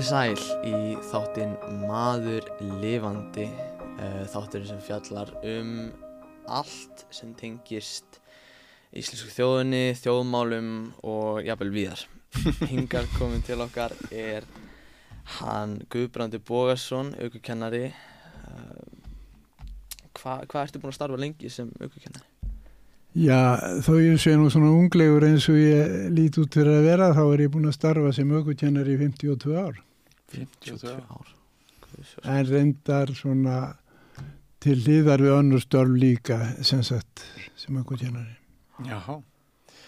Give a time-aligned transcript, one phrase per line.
[0.00, 0.76] Komiði sæl í
[1.10, 1.50] þáttinn
[1.84, 2.46] Maður
[2.80, 5.90] lifandi uh, þátturinn sem fjallar um
[6.48, 8.16] allt sem tengist
[8.96, 10.70] íslensku þjóðunni, þjóðmálum
[11.04, 12.04] og jafnvel víðar.
[12.70, 14.46] Hingar komin til okkar er
[15.36, 17.90] hann Guðbrandi Bógarsson, aukukennari.
[20.16, 22.24] Hvað hva ertu búin að starfa lengi sem aukukennari?
[23.20, 27.12] Já, þó ég sé nú svona unglegur eins og ég lít út fyrir að vera
[27.12, 29.86] þá er ég búin að starfa sem aukukennari í 52 ár.
[30.32, 31.36] 52 ár.
[32.24, 33.58] En reyndar svona
[34.60, 37.24] til hlýðar við önnur störf líka sem sagt
[37.58, 38.36] sem aukukennari.
[38.86, 39.20] Jáhá,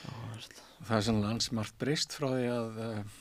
[0.09, 0.63] Áherslu.
[0.89, 3.21] það er alls margt breyst frá því að uh,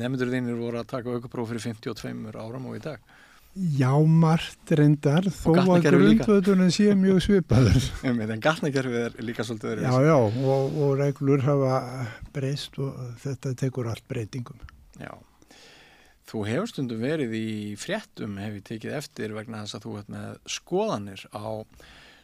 [0.00, 3.02] nefndur þínir voru að taka aukapróf fyrir 52 áram og í dag.
[3.50, 7.88] Já, margt reyndar þó að grundvöldunum sé mjög svipaður.
[8.06, 9.88] En gatnakerfið er líka svolítið verið.
[9.88, 11.80] Já, já, og, og reglur hafa
[12.36, 14.60] breyst og þetta tekur allt breytingum.
[15.00, 15.10] Já.
[16.30, 17.46] Þú hefur stundum verið í
[17.80, 21.46] fréttum, hef ég tekið eftir vegna þess að þú ert með skoðanir á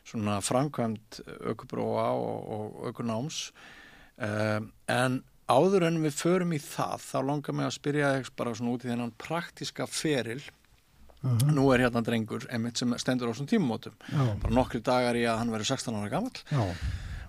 [0.07, 1.19] svona framkvæmt
[1.51, 3.41] aukuprófa og, aukunáms.
[4.23, 5.17] Um, en
[5.51, 8.87] áður en við förum í það, þá langar mig að spyrja þig bara svona út
[8.87, 10.39] í þennan praktiska feril.
[11.27, 13.95] Uh Nú er hérna drengur, einmitt sem stendur á svona tímumótum.
[14.13, 16.43] Já, Bara nokkri dagar í að hann verður 16 ára gamall.
[16.53, 16.63] já,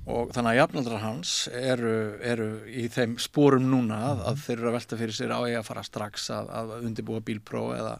[0.08, 4.70] og þannig að jafnaldrar hans eru, eru í þeim spórum núna að, að þeir eru
[4.72, 7.94] að velta fyrir sér á ég að fara strax að, að undibúa bílpró eða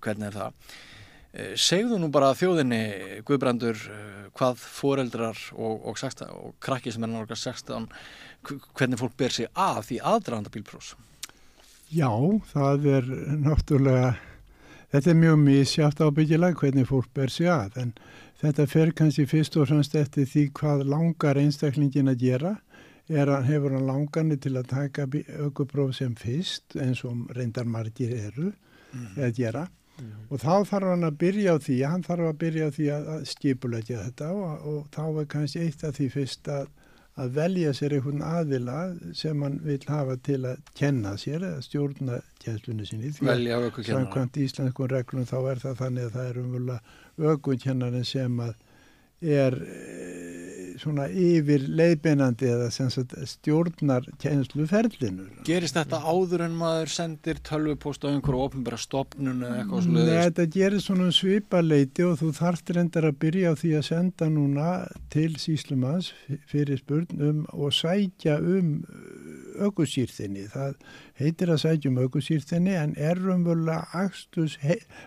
[0.00, 0.74] hvernig er það?
[1.34, 2.82] Eh, segðu nú bara þjóðinni
[3.28, 7.88] Guðbrandur eh, hvað foreldrar og, og, 16, og krakki sem er náttúrulega 16
[8.48, 10.94] hv- hvernig fólk ber sig að því aðdraðanda bílprós
[11.94, 12.08] Já,
[12.54, 13.10] það er
[13.44, 14.14] náttúrulega,
[14.94, 17.92] þetta er mjög misjátt ábyggilega hvernig fólk ber sig að, en
[18.40, 22.52] þetta fer kannski fyrst og fremst eftir því hvað langar einstaklingin að gera,
[23.08, 25.06] er að hefur hann langarni til að taka
[25.44, 28.52] aukupróf sem fyrst, eins og reyndar margir eru
[29.20, 29.66] að gera,
[30.30, 33.10] og þá þarf hann að byrja á því, hann þarf að byrja á því að,
[33.14, 36.72] að skipulegja þetta og, og þá er kannski eitt af því fyrst að
[37.20, 38.78] að velja sér einhvern aðila
[39.14, 43.12] sem hann vil hafa til að kenna sér eða stjórna kjenslunni sinni.
[43.14, 46.78] Því að samkvæmt íslenskum reglum þá er það þannig að það er umvöla
[47.30, 48.54] aukukennarin sem að
[49.24, 52.68] er e, svona yfir leiðbeinandi eða
[53.30, 55.28] stjórnar kennsluferlinu.
[55.46, 60.20] Gerist þetta áður en maður sendir tölvupóst á einhverju ofnbæra stopnun eða eitthvað Nei, sluðist?
[60.26, 64.68] þetta gerir svona svipaleiti og þú þarft reyndar að byrja á því að senda núna
[65.14, 66.12] til síslumans
[66.50, 68.76] fyrir spurn um og sækja um
[69.60, 70.46] augusýrþinni.
[70.52, 70.74] Það
[71.20, 74.56] heitir að sækja um augusýrþinni en er umvöla axtus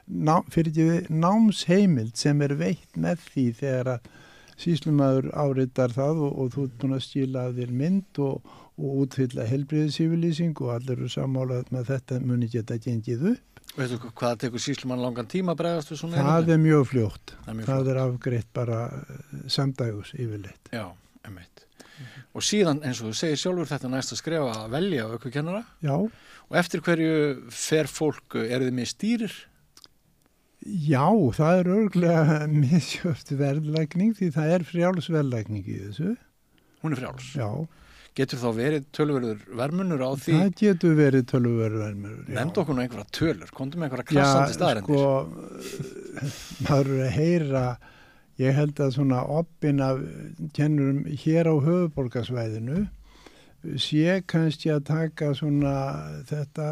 [0.07, 0.87] ná, fyrir því
[1.23, 4.09] námsheimild sem er veitt með því þegar að
[4.57, 8.95] síslumadur áriðar það og, og þú ert búin að skila að þér mynd og, og
[9.03, 13.61] útfylla helbriðisífylýsing og allir eru sammálað með þetta muni geta gengið upp.
[13.77, 17.33] Veitu hvað það tekur síslumann langan tíma bregðast við svona Það er mjög fljótt.
[17.43, 17.91] Það er mjög Það flott.
[17.93, 20.71] er afgreitt bara eh, samdægus yfirleitt.
[20.73, 20.85] Já,
[21.29, 21.66] emitt.
[22.37, 25.95] Og síðan eins og þú segir sjálfur þetta næst að skrifa að velja aukukennara Já,
[25.97, 27.13] og eftir hverju
[27.53, 29.37] fer fólk, eru þið með stýrir?
[30.67, 31.05] já,
[31.37, 36.15] það er örglega misjöft verðlækning því það er frjálsverðlækning í þessu.
[36.83, 37.29] Hún er frjáls.
[37.37, 37.49] Já,
[38.17, 40.33] Getur þá verið tölverður vermunur á því?
[40.39, 42.15] það getur verið tölvuverðverðmur.
[42.33, 44.97] Nefnd okkur nú einhverja tölur, komdu með einhverja krassandi staðarendir.
[44.97, 45.83] sko,
[46.65, 47.61] maður er að heyra,
[48.41, 49.99] ég held að svona oppin af
[50.53, 52.85] kennurum hér á höfuborgarsvæðinu
[53.81, 55.75] sé kannski að taka svona
[56.29, 56.67] þetta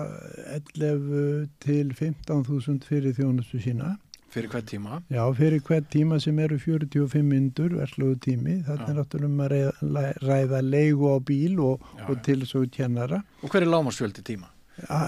[0.56, 3.96] 11 til 15.000 fyrir þjónustu sína.
[4.36, 4.98] Fyrir hvern tíma?
[5.10, 8.58] Já, fyrir hvert tíma sem eru 45 myndur, versluðu tími.
[8.68, 12.66] Þetta er náttúrulega um að ræða, ræða leigu á bíl og, Já, og til svo
[12.72, 13.22] kennara.
[13.42, 14.52] Og hver er lámarsfjöldi tíma?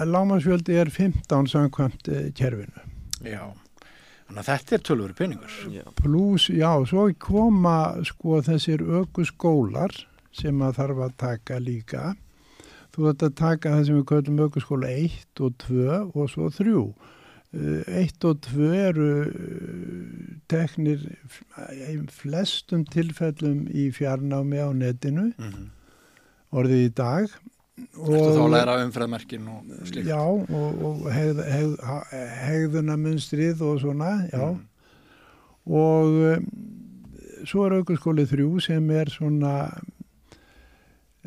[0.08, 2.86] Lámasfjöldi er 15 samkvæmt eh, kerfinu.
[3.20, 3.52] Já.
[4.28, 5.58] Þannig að þetta er tölveru peningur.
[5.72, 5.84] Já.
[5.96, 9.94] Plus, já, svo koma sko þessir öku skólar
[10.36, 12.10] sem að þarf að taka líka.
[12.92, 16.74] Þú ert að taka það sem við köllum ökuskóla 1 og 2 og svo 3.
[17.56, 21.06] 1 og 2 eru eh, teknir
[21.88, 25.70] í flestum tilfellum í fjarnámi á netinu, Mm -hmm.
[26.52, 27.28] orðið í dag.
[27.98, 29.58] Ertu þá að læra umfræðmerkin og
[29.88, 30.08] slíkt?
[30.08, 31.76] Já, og, og hegð, hegð,
[32.44, 34.44] hegðunamunstrið og svona, já.
[34.48, 34.64] Mm.
[35.68, 36.48] og um,
[37.48, 39.54] svo er aukurskóli þrjú sem er svona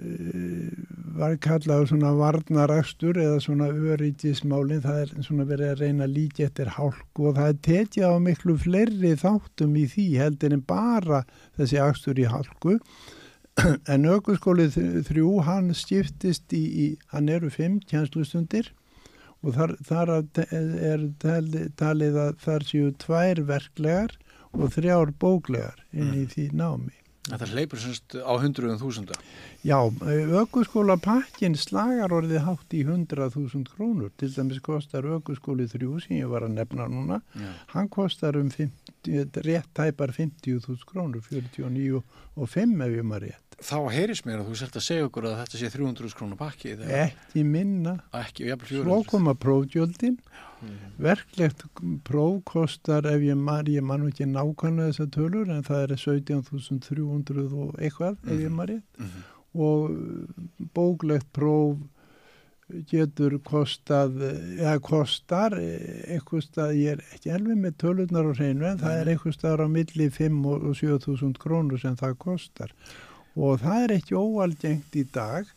[0.02, 0.72] uh,
[1.18, 6.46] var kallað svona varnarakstur eða svona öryggismálin það er svona verið að reyna að líka
[6.48, 11.24] eftir hálku og það er tekið á miklu fleiri þáttum í því heldur en bara
[11.60, 12.80] þessi akstur í hálku
[13.94, 18.72] en aukurskóli þrjú hann skiptist í, í hann eru fimm kjænslustundir
[19.42, 24.18] og þar, þar er talið, að þar séu tvær verklegar
[24.52, 26.96] og þrjár bóklegar inn í því námi.
[27.22, 29.16] Þetta hleypur semst á hundruðum þúsunda?
[29.62, 29.78] Já,
[30.42, 34.10] aukurskóla pakkin slagar orðið hátt í hundrað þúsund krónur.
[34.18, 37.20] Til dæmis kostar aukurskóli þrjú sem ég var að nefna núna.
[37.38, 37.52] Já.
[37.76, 42.02] Hann kostar um 50, rétt tæpar 50.000 krónur, 49
[42.36, 43.58] og 5 ef ég maður rétt.
[43.62, 46.74] Þá heyris mér að þú selt að segja okkur að þetta sé 300 krónur pakki.
[46.98, 47.98] Ekki minna.
[48.18, 48.88] Ekki, jafnvel 400.
[48.88, 50.18] Svo koma prófjöldin.
[50.62, 50.80] Mm.
[51.02, 51.66] Verklegt
[52.08, 57.48] próf kostar ef ég man, ég man ekki nákvæmlega þessar tölur en það er 17.300
[57.54, 58.58] og eitthvað ef ég mhm.
[58.58, 58.86] man rétt.
[58.98, 59.30] -hmm.
[59.52, 59.90] Og
[60.74, 61.78] bóklegt próf
[62.90, 64.18] getur kostað,
[64.58, 69.12] eða kostar eitthvað stað, ég er ekki elvið með tölurnar á hreinu en það er
[69.14, 72.76] eitthvað staðar á milli 5 og 7.000 krónur sem það kostar.
[73.36, 75.50] Og það er ekki óalgengt í dag.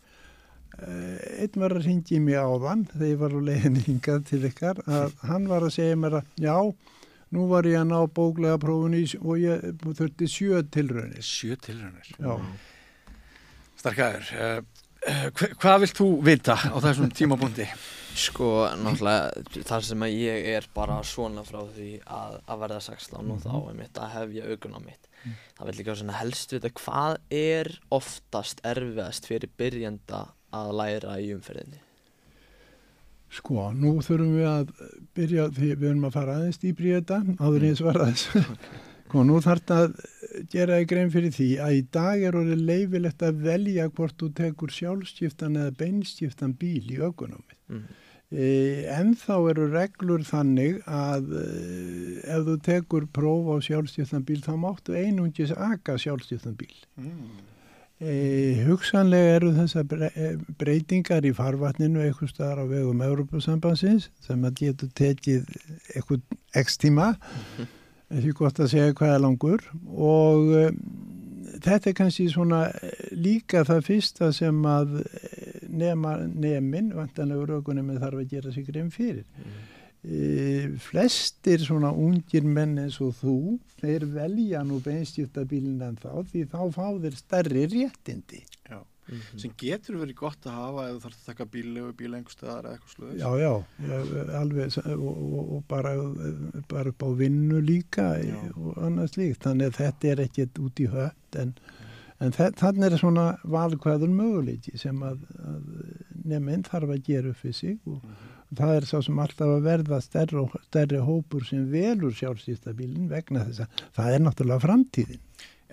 [0.75, 4.43] Eh, einn var að ringi mig á þann þegar ég var á leiðin hingað til
[4.49, 6.57] ykkar að hann var að segja mér að já,
[7.35, 11.23] nú var ég að ná bóklega prófunu og ég þurfti sjö tilraunir.
[11.23, 12.11] Sjö tilraunir?
[13.79, 14.65] Starkaður,
[15.05, 17.67] hvað vilt þú vita á þessum tímabúndi?
[18.15, 23.33] Sko, náttúrulega þar sem að ég er bara svona frá því að, að verða 16
[23.35, 25.11] og þá er mitt að hefja augun á mitt.
[25.25, 25.37] Mm.
[25.57, 31.31] það vil líka svona helst vita hvað er oftast erfiðast fyrir byrjenda að læra í
[31.35, 31.81] umferðinni.
[33.35, 34.75] Sko, nú þurfum við að
[35.17, 38.27] byrja því við erum að fara aðeins dýbri í þetta áður eins var aðeins
[39.15, 39.97] og nú þarf þetta að
[40.53, 44.31] gera í grein fyrir því að í dag er orðið leifilegt að velja hvort þú
[44.41, 47.85] tekur sjálfstiftan eða beinskiftan bíl í augunumið mm.
[48.35, 51.43] E, en þá eru reglur þannig að e,
[52.35, 56.73] ef þú tekur próf á sjálfstjöfnabíl þá máttu einungis aka sjálfstjöfnabíl.
[56.99, 57.45] Mm.
[58.03, 58.15] E,
[58.67, 59.87] hugsanlega eru þessar
[60.59, 65.47] breytingar í farvatninu eitthvað staðar á vegum Európa-sambansins sem að getur tekið
[65.95, 66.27] eitthvað
[66.65, 67.13] x tíma,
[68.19, 70.53] ekki gott að segja hvað er langur og
[71.65, 72.65] þetta er kannski svona
[73.15, 74.99] líka það fyrsta sem að
[75.75, 79.25] nema nemin, vantanlega raukunum þarf að gera sig grein fyrir.
[79.39, 79.63] Mm.
[80.05, 80.19] E,
[80.85, 83.37] flestir svona ungir menn eins og þú,
[83.81, 88.43] þeir velja nú beinskiptabílinn en þá því þá fá þeir stærri réttindi.
[88.69, 88.83] Já.
[89.05, 89.39] Mm -hmm.
[89.39, 92.75] sem getur verið gott að hafa ef þú þarfst að taka bílegu bíl einhverstaðar eða
[92.75, 93.53] eitthvað sluðis Já, já,
[94.41, 95.95] alveg og, og, og bara,
[96.69, 98.37] bara upp á vinnu líka já.
[98.57, 101.55] og annars líkt þannig að þetta er ekkert út í hött en
[102.23, 105.65] En þannig er svona valkvæður möguleiki sem að, að
[106.31, 108.57] nefninn þarf að gera upp fyrir sig og mm -hmm.
[108.61, 113.65] það er sá sem alltaf að verða stærri, stærri hópur sem velur sjálfsýstabílinn vegna þess
[113.65, 115.24] að það er náttúrulega framtíðin.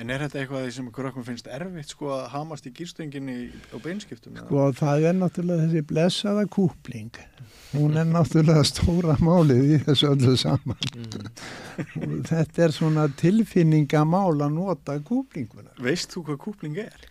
[0.01, 3.27] En er þetta eitthvað sem okkur okkur finnst erfitt sko að hamast í gýrstöngin
[3.69, 4.39] á beinskiptum?
[4.47, 7.19] Sko það er náttúrulega þessi blessaða kúpling
[7.75, 11.29] hún er náttúrulega stóra málið í þessu öllu saman mm.
[12.31, 17.07] þetta er svona tilfinningamál að nota kúplinguna Veist þú hvað kúpling er?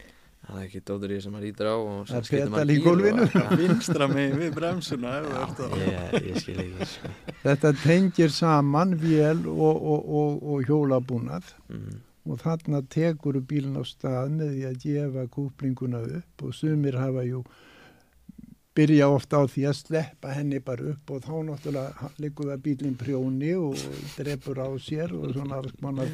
[0.50, 1.76] Það er ekki dóður í sem maður ítur á
[2.10, 5.42] Það er petal í gólfinu Vinstra með við bremsuna Já,
[5.78, 7.16] ég, ég skil ekki sko.
[7.46, 12.00] Þetta tengir saman vél og, og, og, og hjólabúnað mm.
[12.28, 17.24] Og þarna tekur bílun á stað með því að gefa kúplinguna upp og sumir hafa
[17.28, 17.44] jú
[18.76, 22.98] byrja ofta á því að sleppa henni bara upp og þá náttúrulega likur það bílinn
[23.00, 23.80] prjóni og
[24.14, 26.06] drefur á sér og svona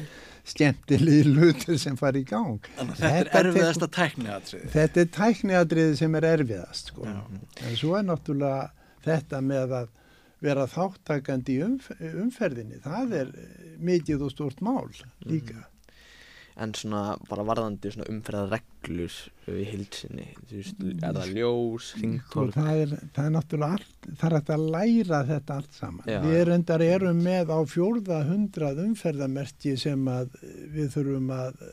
[0.47, 2.57] skemmtilegi lutir sem fari í gang.
[2.79, 4.71] Þannig að þetta, er erfiðast að tækniatriði.
[4.73, 7.05] Þetta er tækniatriði sem er erfiðast sko.
[7.05, 8.67] En svo er náttúrulega
[9.05, 9.95] þetta með að
[10.47, 13.33] vera þáttakandi í umf umferðinni, það er
[13.81, 14.85] mikið og stort mál
[15.25, 15.61] líka.
[15.61, 15.76] Mm
[16.57, 19.15] en svona bara varðandi svona umferðarreglur
[19.53, 21.89] í hilsinni, þú veist, er það ljós?
[21.97, 26.09] Sko, það er, það er náttúrulega allt, það er að læra þetta allt saman.
[26.09, 26.17] Já.
[26.25, 30.39] Við erundar erum með á fjórða hundrað umferðamerki sem að
[30.73, 31.63] við þurfum að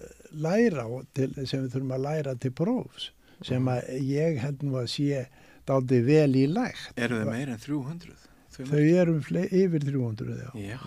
[0.45, 0.87] læra,
[1.17, 3.11] til, sem við þurfum að læra til prófs,
[3.45, 5.27] sem að ég held nú að sé
[5.65, 6.93] daldi vel í lægt.
[7.01, 8.33] Eru þau meira en 300?
[8.55, 10.51] Þau eru yfir 300, já.
[10.61, 10.81] Já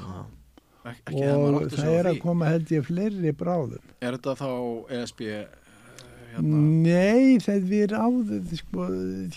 [0.94, 3.94] ekki og það er að koma held ég fleiri bráðum.
[4.01, 4.51] Er þetta þá
[4.98, 6.62] ESB hérna?
[6.86, 8.88] Nei, það við ráðum sko,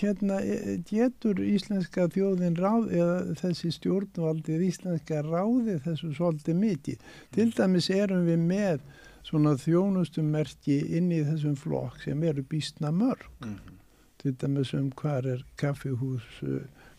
[0.00, 7.06] hérna e, getur íslenska þjóðin ráð eða þessi stjórnvaldið íslenska ráði þessu svolítið mikið?
[7.36, 8.84] Til dæmis erum við með
[9.26, 13.26] svona þjónustumerki inn í þessum flokk sem eru býstna mörg.
[13.44, 13.76] Mm -hmm.
[14.20, 16.26] til dæmis um hver er kaffihús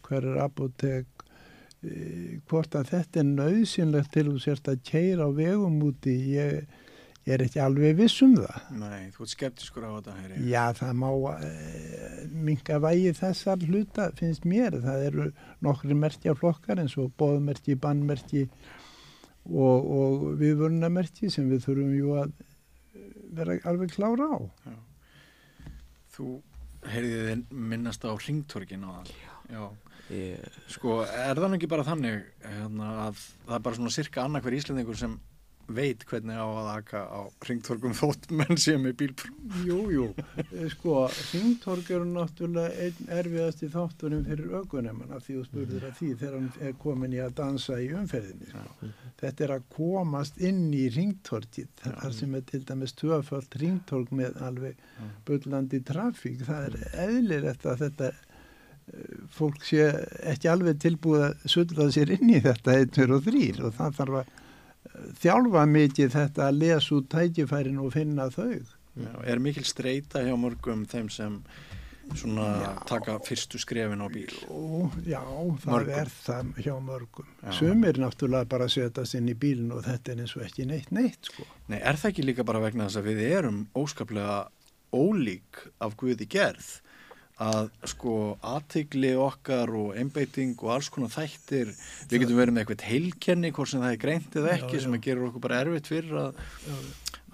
[0.02, 1.06] hver er apotek
[1.82, 6.68] hvort að þetta er nöðsynlegt til þú sérst að keira á vegum úti ég,
[7.26, 8.68] ég er ekki alveg viss um það.
[8.84, 10.44] Nei, þú ert skeptiskur á þetta, heyri.
[10.52, 11.50] Já, það má e,
[12.50, 14.78] minga vægi þessar hluta, finnst mér.
[14.86, 15.28] Það eru
[15.66, 18.46] nokkri merkja flokkar eins og bóðmerki, bannmerki
[19.50, 22.40] og, og viðvörunamerki sem við þurfum jú að
[23.34, 24.40] vera alveg klára á.
[24.70, 24.80] Já.
[26.12, 26.32] Þú
[26.92, 29.16] heyrðið minnast á ringtorgin á það.
[29.50, 29.64] Já.
[30.12, 34.48] Ég, Sko, er það ekki bara þannig hérna, að það er bara svona cirka annað
[34.48, 35.20] hver íslendingur sem
[35.72, 39.30] veit hvernig á að aka á ringtorgum þótt menn sem er bílprú?
[39.64, 40.08] Jú, jú,
[40.52, 45.94] Eh, sko, Hringtorg eru náttúrulega einn erfiðasti þátturinn fyrir aukunemann af því þú spurður að
[46.02, 48.50] því þegar hann er komin í að dansa í umferðinni.
[48.52, 48.90] Sko.
[49.22, 54.42] Þetta er að komast inn í Hringtorgið, þar sem er til dæmis tvöfald Hringtorg með
[54.50, 54.84] alveg
[55.30, 56.44] bullandi trafík.
[56.50, 58.28] Það er eðlilegt að þetta eh,
[59.32, 59.86] fólk sé
[60.34, 63.98] ekki alveg tilbúið að sullað sér inn í þetta einn, tveir og þrýr og það
[64.00, 68.52] þarf að eh, þjálfa mikið þetta að lesa út tækifærin og finna þau.
[69.00, 71.38] Já, er mikil streyta hjá mörgum þeim sem
[72.20, 72.72] svona Já.
[72.90, 74.34] taka fyrstu skrefin á bíl?
[75.08, 75.22] Já,
[75.64, 75.94] það Mörgum.
[76.02, 77.30] er það hjá mörgum.
[77.46, 77.52] Já.
[77.56, 81.30] Sumir náttúrulega bara setjast inn í bílinn og þetta er eins og ekki neitt neitt,
[81.32, 81.46] sko.
[81.72, 84.42] Nei, er það ekki líka bara vegna þess að við erum óskaplega
[84.92, 86.74] ólík af Guði gerð
[87.42, 88.14] að sko
[88.46, 91.72] aðtigli okkar og einbeiting og alls konar þættir
[92.12, 94.94] við getum verið með eitthvað heilkenni hvort sem það er greint eða ekki Já, sem
[94.94, 95.00] já.
[95.00, 96.42] að gerur okkur bara erfitt fyrir að,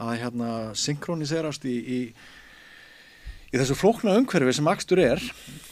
[0.07, 1.99] að hérna synkroniserast í, í,
[3.51, 5.23] í þessu flókna umhverfi sem akstur er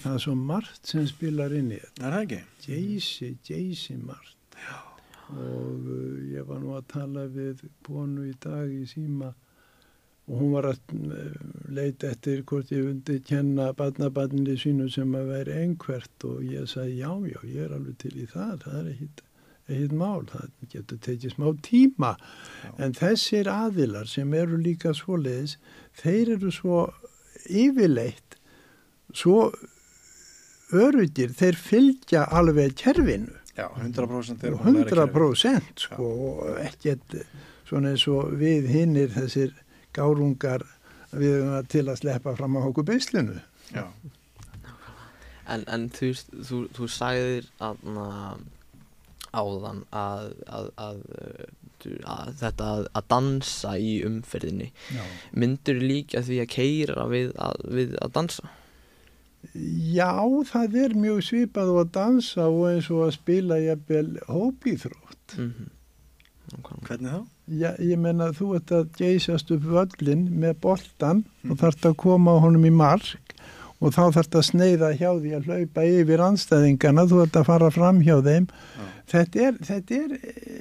[0.01, 2.03] Það er svo margt sem spilar inn í þetta.
[2.09, 2.41] er það ekki?
[2.67, 4.59] Jaysi, Jaysi margt.
[4.65, 4.75] Já.
[5.31, 9.31] Og uh, ég var nú að tala við konu í dag í síma
[10.25, 11.35] og hún var að uh,
[11.69, 16.15] leita eftir hvort ég vundi kenna badnabarninu sínu sem að vera einhvert.
[16.25, 19.23] Og ég sagði já, já, ég er alveg til í það, það er ekkit,
[19.67, 22.11] ekkit mál, það getur tekið smá tíma.
[22.81, 25.59] En þessir aðilar sem eru líka svoleiðis,
[26.01, 26.81] þeir eru svo
[27.45, 28.39] yfirleitt,
[29.13, 29.51] svo
[30.73, 33.37] örugir, þeir fylgja alveg kerfinu.
[33.55, 37.13] Já, 100% er og 100% sko og ekkert
[37.69, 39.53] svona eins og við hinnir þessir
[39.95, 40.65] gárungar
[41.15, 43.39] við að til að sleppa fram á okkur beislinu.
[43.73, 43.87] Já,
[45.51, 46.11] en, en þú,
[46.45, 48.09] þú, þú sagðir aðna,
[49.35, 50.99] áðan að, að, að,
[51.83, 55.03] þú- að þetta að, að dansa í umferðinni Já.
[55.35, 58.53] myndur líka því að keira við að, við að dansa
[59.53, 65.35] Já, það er mjög svipað og að dansa og eins og að spila jafnvel hópíþrótt.
[65.37, 66.79] mm -hmm.
[66.87, 67.21] hvernig þá?
[67.45, 72.33] Já, ég menna þú ert að geysast upp völlin með boltan og þarft að koma
[72.33, 73.35] á honum í mark
[73.77, 77.69] og þá þarft að sneiða hjá því að hlaupa yfir anstæðingana, þú ert að fara
[77.75, 78.47] fram hjá þeim.
[78.49, 78.87] Já.
[79.13, 80.55] Þetta er, þetta er e,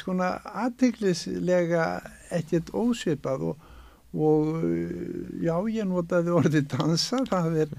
[0.00, 0.32] skona
[0.64, 1.86] aðteglislega
[2.34, 3.70] ekkert ósvipað og,
[4.16, 4.98] og eh,
[5.44, 7.78] já, ég notaði orðið dansa, það er,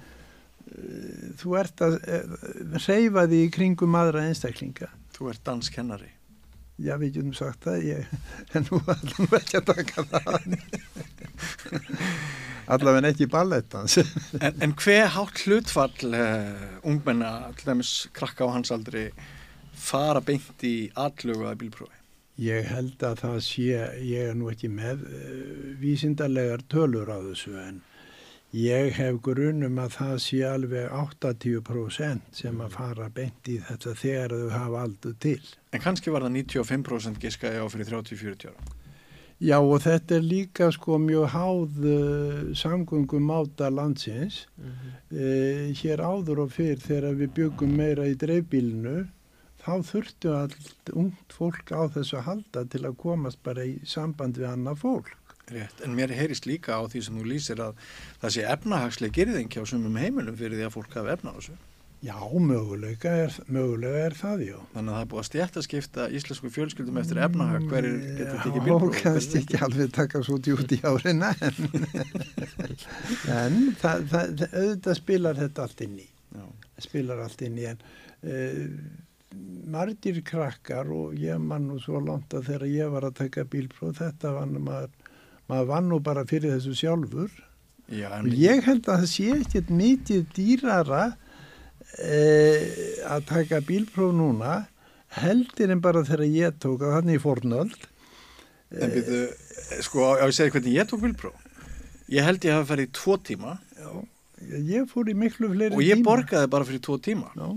[0.70, 0.88] e,
[1.44, 2.24] þú ert að e,
[2.88, 4.94] reyfa því í kringum aðra einstaklinga.
[5.18, 6.14] Þú ert danskennari
[6.82, 8.04] Já, við getum sagt það, ég,
[8.58, 10.42] en nú ætlum við ekki að taka það.
[12.72, 13.98] Allavega ekki ballettans.
[14.40, 19.04] En, en hver hátt hlutfall uh, ungmenna, til dæmis krakka á hans aldri,
[19.76, 21.98] fara beint í aðlugaða bílprófi?
[22.42, 23.68] Ég held að það sé,
[24.08, 25.12] ég er nú ekki með uh,
[25.82, 27.82] vísindarlegar tölur á þessu en
[28.58, 34.32] ég hef grunum að það sé alveg 80% sem að fara beint í þetta þegar
[34.38, 35.44] þau hafa aldur til.
[35.72, 38.80] En kannski var það 95% giska ég á fyrir 30-40 ára.
[39.42, 44.44] Já og þetta er líka sko mjög háð uh, samgöngum máta landsins.
[45.10, 49.08] Uh, hér áður og fyrr þegar við byggum meira í dreifbílinu
[49.62, 54.52] þá þurftu allt ungt fólk á þessu halda til að komast bara í samband við
[54.52, 55.18] annað fólk.
[55.52, 57.80] Rétt, en mér heyrist líka á því sem þú lýsir að
[58.22, 61.58] það sé efnahagsleg gerðing hjá sumum heimilum fyrir því að fólk hafi efna á þessu.
[62.02, 64.56] Já, mögulega er, mögulega er það, já.
[64.72, 68.58] Þannig að það er búið að stjætta skipta íslensku fjölskyldum eftir efnahag hverjir getur tekið
[68.58, 68.96] Já, bílpróf.
[69.04, 71.60] kannski ekki alveg taka svo djúti í árina en,
[73.38, 76.10] en það, það, auðvitað spilar þetta allt inn í.
[76.32, 76.50] Já,
[76.88, 78.66] spilar allt inn í en uh,
[79.78, 84.02] margir krakkar og ég man nú svo langt að þegar ég var að taka bílpróf
[84.02, 84.92] þetta var nú maður,
[85.52, 87.30] maður vann nú bara fyrir þessu sjálfur
[87.92, 91.04] Já en og ég held að það sé ekkert mikið dýrara
[92.00, 92.60] uh,
[93.16, 94.62] að taka bílpróf núna
[95.22, 97.88] heldur en bara þegar ég tók að þannig í fornöld
[98.72, 99.26] En byrju,
[99.84, 101.36] sko, á ég segi hvernig ég tók bílpróf.
[102.12, 103.90] Ég held ég hafi farið í tvo tíma já,
[104.72, 106.06] ég fór í miklu fleiri og ég tíma.
[106.08, 107.34] borgaði bara fyrir tvo tíma.
[107.36, 107.50] Já,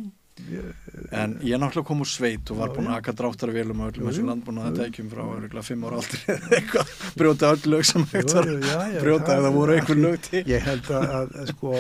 [1.15, 3.01] En ég náttúrulega kom úr sveit og var búin að já.
[3.05, 6.83] aka dráttarvélum og öllum þessum landbúnaða tækjum frá örgulega fimm ára aldrei eða
[7.15, 8.51] brjóta öll lög sem hægt var
[8.99, 10.43] brjóta það voru einhver lög til.
[10.51, 11.77] Ég held að, að, að sko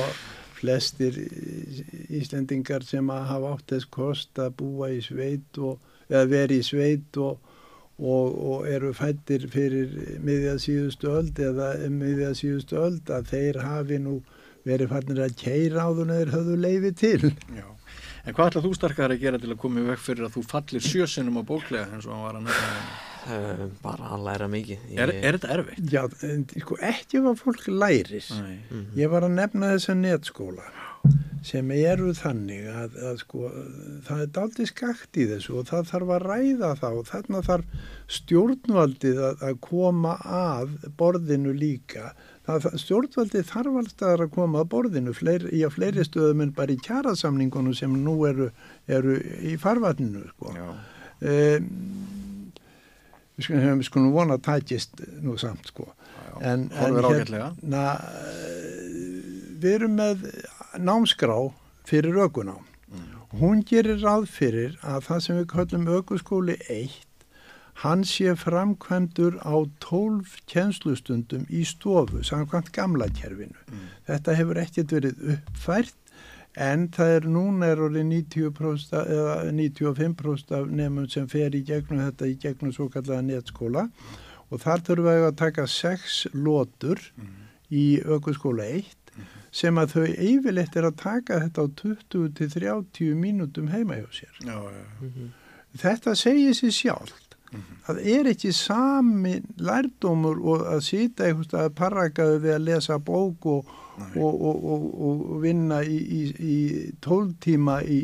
[0.64, 1.18] flestir
[2.14, 6.64] Íslendingar sem að hafa átt þess kost að búa í sveit og, eða veri í
[6.66, 7.52] sveit og,
[8.00, 9.92] og, og eru fættir fyrir
[10.24, 14.18] miðja síðustu öld eða miðja síðustu öld að þeir hafi nú
[14.64, 17.32] verið fannir að keira áður en þeir höfðu leifi til.
[17.52, 17.66] Já.
[18.24, 20.44] En hvað ætlað þú starkar að gera til að koma í veg fyrir að þú
[20.48, 23.12] fallir sjösinnum á bóklega eins og hann var að nefna?
[23.26, 25.92] Uh, bara að læra mikið Er, er þetta erfitt?
[25.92, 26.02] Já,
[26.60, 28.32] sko ekki hvað fólk lærir.
[28.40, 28.58] Nei.
[28.70, 28.90] Mhm.
[29.00, 30.68] Ég var að nefna þessa netskóla
[31.44, 33.48] sem eru þannig að, að sko,
[34.06, 37.90] það er daldið skakt í þessu og það þarf að ræða það og þarna þarf
[38.18, 42.14] stjórnvaldið að, að koma að borðinu líka.
[42.48, 46.72] Það, stjórnvaldið þarf alltaf að koma að borðinu fleiri, í að fleiri stöðum en bara
[46.72, 48.50] í kjarasamningunum sem nú eru,
[48.88, 50.24] eru í farvatninu.
[50.32, 50.56] Sko.
[50.56, 50.68] Já.
[51.24, 52.33] Um,
[53.36, 55.88] við skulum, við skulum vona að tækist nú samt sko.
[55.88, 56.34] Já.
[56.52, 57.50] En, ágætlega.
[57.54, 57.86] hérna,
[59.62, 60.28] við erum með
[60.82, 61.38] námskrá
[61.88, 62.62] fyrir ökunám.
[63.34, 66.92] Hún gerir ráð fyrir að það sem við kallum ökuskóli 1,
[67.82, 73.58] hann sé framkvæmdur á 12 kjenslustundum í stofu, samkvæmt gamla kerfinu.
[74.06, 75.96] Þetta hefur ekkert verið uppfært
[76.54, 82.02] en það er núna er orðið 90% eða 95% af nefnum sem fer í gegnum
[82.04, 83.88] þetta í gegnum svo kallaða netskóla
[84.50, 87.00] og þar þurfum við að taka sex lótur
[87.74, 88.92] í ökuskóla 1
[89.54, 94.08] sem að þau yfirleitt er að taka þetta á 20 til 30 mínútum heima hjá
[94.10, 94.34] sér.
[94.42, 95.28] Já, já, já.
[95.78, 97.36] Þetta segir sér sjálft.
[97.86, 103.46] Það er ekki sami lærdómur og að sita einhvers að parrakaðu við að lesa bók
[103.46, 103.74] og.
[103.94, 106.56] Og, og, og, og vinna í, í, í
[107.04, 107.98] 12 tíma í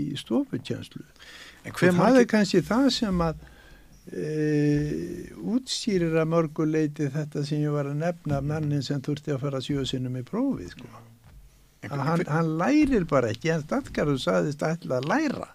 [1.66, 3.42] Og hver það margir, er kannski það sem að
[4.16, 4.30] e,
[5.54, 9.60] útstýrir að mörgu leiti þetta sem ég var að nefna mannin sem þurfti að fara
[9.64, 10.88] sjösinnum í prófið sko.
[11.82, 15.46] en Að hann, hann lærir bara ekki en Stadgarður saðist ætla að læra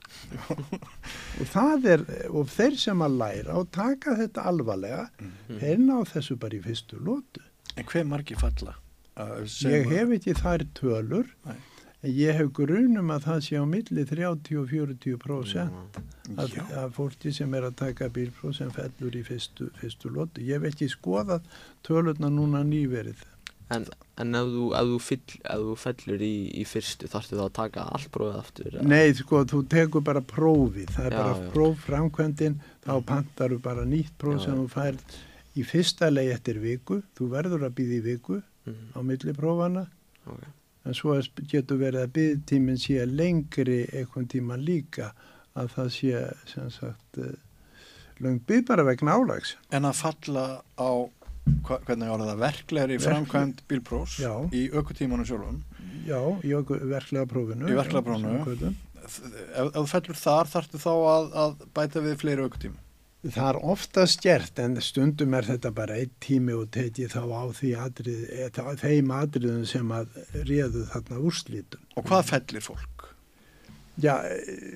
[1.39, 5.59] og það er og þeir sem að læra og taka þetta alvarlega Mhm.
[5.61, 7.43] þeir ná þessu bara í fyrstu lótu
[7.77, 8.73] en hver margir falla?
[9.15, 11.55] Ég hef ekki þær tölur Nei.
[12.03, 15.99] en ég hef grunum að það sé á milli 30 og 40 prósent
[16.35, 16.65] að, Já.
[16.83, 20.41] að fólki sem er að taka bílpróf sem fellur í fyrstu, fyrstu lótu.
[20.43, 21.45] Ég hef ekki skoðað
[21.85, 23.23] tölurna núna nýverið.
[23.73, 23.85] En,
[24.21, 27.53] en ef, þú, ef, þú fyll, ef þú fellur í, í fyrstu þarftu þá að
[27.57, 28.75] taka allt bróðið aftur?
[28.85, 30.91] Nei, sko, þú tekur bara prófið.
[30.93, 31.47] Það er Já, bara já.
[31.55, 34.59] prófframkvæmdin, þá pantaru bara nýtt próf Já, sem já.
[34.59, 35.15] þú færð
[35.55, 36.99] í fyrsta leið eftir viku.
[37.17, 39.85] Þú verður að býða í viku Mhm, á milli prófana,
[40.25, 40.43] ok.
[40.85, 41.15] en svo
[41.49, 45.11] getur verið að byggtíminn sé lengri einhvern tíma líka
[45.55, 47.31] að það sé, sem sagt, uh,
[48.19, 49.55] löng byggð bara vegna álags.
[49.71, 50.89] En að falla á,
[51.63, 54.33] hva, hvernig ára það, verklegri Verkleg- framkvæmd bílprós Já.
[54.51, 55.61] í ökutímanum sjálfum.
[56.05, 56.53] Já, í
[56.89, 57.69] verklega prófinu.
[57.69, 58.73] Í verklega prófinu.
[59.05, 59.19] Ef,
[59.53, 62.81] ef þú fellur þar þarftu þá að, að bæta við fleiri ökutíma.
[63.25, 67.43] Það er oftast gert en stundum er þetta bara einn tími og tekið þá á
[67.57, 71.87] því atrið, eða þeim atriðum sem að réðu þarna úrslítun.
[71.97, 72.95] Og hvað fellir fólk?
[73.95, 74.19] Já,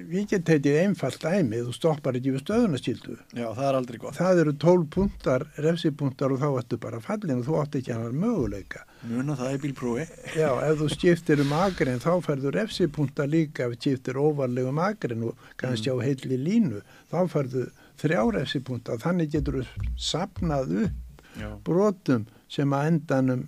[0.08, 3.18] við getum tekið einfalt dæmi, þú stoppar ekki við stöðunastíldu.
[3.36, 4.16] Já, það er aldrei gott.
[4.16, 8.16] Það eru tól puntar, refsipuntar og þá ertu bara fallin og þú átt ekki hann
[8.22, 8.86] möguleika.
[9.12, 10.08] Muna það í bílprófi.
[10.40, 15.28] Já, ef þú skiptir um agrin þá færðu refsipunta líka ef þú skiptir óvarlegum agrin
[15.28, 16.80] og kannski á heilli línu,
[17.12, 17.68] þá færðu
[18.00, 18.98] þrjá refsipunta.
[19.02, 19.66] Þannig getur þú
[20.00, 21.50] sapnað upp Já.
[21.64, 23.46] brotum sem að endanum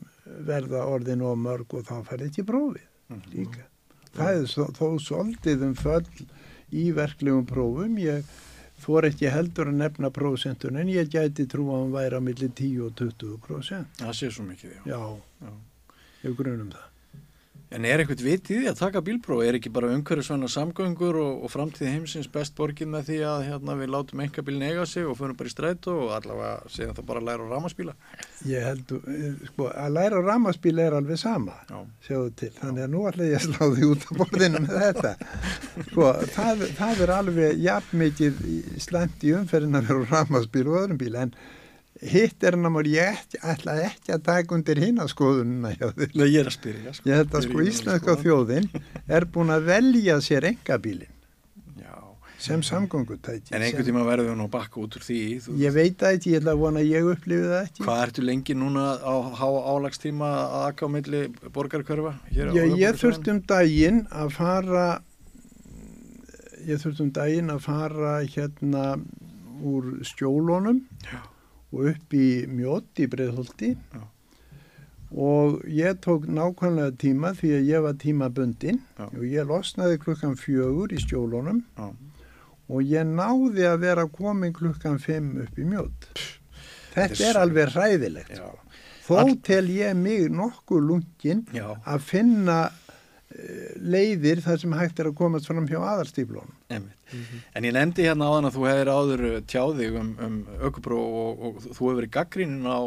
[0.48, 3.22] verða orðin og mörg og þá færði ekki prófið Mhm.
[3.34, 3.64] líka.
[4.16, 6.06] Það er svo, þó svolítið um föll
[6.72, 7.98] í verklegum prófum.
[8.00, 8.24] Ég
[8.82, 12.50] fór ekki heldur að nefna prósentun en ég gæti trú að hann væri á milli
[12.50, 13.88] 10 og 20 prósent.
[13.98, 14.72] Það sé svo mikið.
[14.86, 15.00] Já,
[15.42, 15.52] já.
[16.24, 16.88] ég grunum það.
[17.72, 19.42] En er eitthvað vitið að taka bílpróf?
[19.48, 23.76] Er ekki bara umhverfisvæna samgöngur og, og framtíð heimsins best borgin með því að hérna,
[23.80, 27.22] við látum engabílinn eiga sig og förum bara í strætó og allavega séðan það bara
[27.22, 27.94] að læra á ramaspíla?
[28.50, 28.92] Ég held,
[29.54, 31.80] sko, að læra á ramaspíl er alveg sama, Já.
[32.10, 32.52] sjáðu til.
[32.60, 35.14] Þannig að nú ætla ég að slá því út á borðinu með þetta.
[35.88, 38.46] Sko, það, það er alveg jafn mikið
[38.84, 41.32] slæmt í umferðin að vera á ramaspíl og öðrum bíl, en
[42.02, 46.14] hitt er námar ég ekki, ætla ekki að taka undir hina skoðununa hjá þér.
[46.18, 46.94] Nei, ég er að spyrja.
[46.98, 47.10] Sko.
[47.10, 48.70] Ég held að sko í íslenska þjóðin
[49.08, 51.18] er búin að velja sér engabílin
[52.42, 53.54] sem samgöngutæki.
[53.54, 55.20] En einhvern tíma verður hún að bakka út úr því.
[55.46, 57.84] Þú, ég veit það ekki, ég ætla að vona að ég upplifi það ekki.
[57.86, 61.22] Hvað ertu lengi núna á álagstíma að akka á milli
[61.54, 62.14] borgarkörfa?
[62.34, 62.50] Já,
[62.82, 64.86] ég þurfti um daginn að fara
[66.66, 68.86] ég þurfti um daginn að fara hérna
[69.62, 71.20] úr skjólunum Já.
[71.72, 74.02] Og upp í mjótt í Breiðholti Já.
[75.12, 79.06] og ég tók nákvæmlega tíma því að ég var tímabundin Já.
[79.08, 81.90] og ég losnaði klukkan fjögur í skjólunum Já.
[82.72, 86.08] og ég náði að vera komin klukkan fimm upp í mjótt.
[86.92, 88.36] Þetta Þetta er alveg hræðilegt.
[88.40, 88.52] Já.
[89.08, 92.58] Þó All- tel ég mig nokkuð lungin að finna
[93.82, 96.52] leiðir þar sem hægt er að komast fram hjá aðalstíflónum.
[96.72, 96.98] Einmitt.
[97.58, 101.42] En ég nefndi hérna áðan að þú hefur áður uh, tjáðið um, um aukubróf og,
[101.48, 102.80] og þú hefur verið gaggrínin á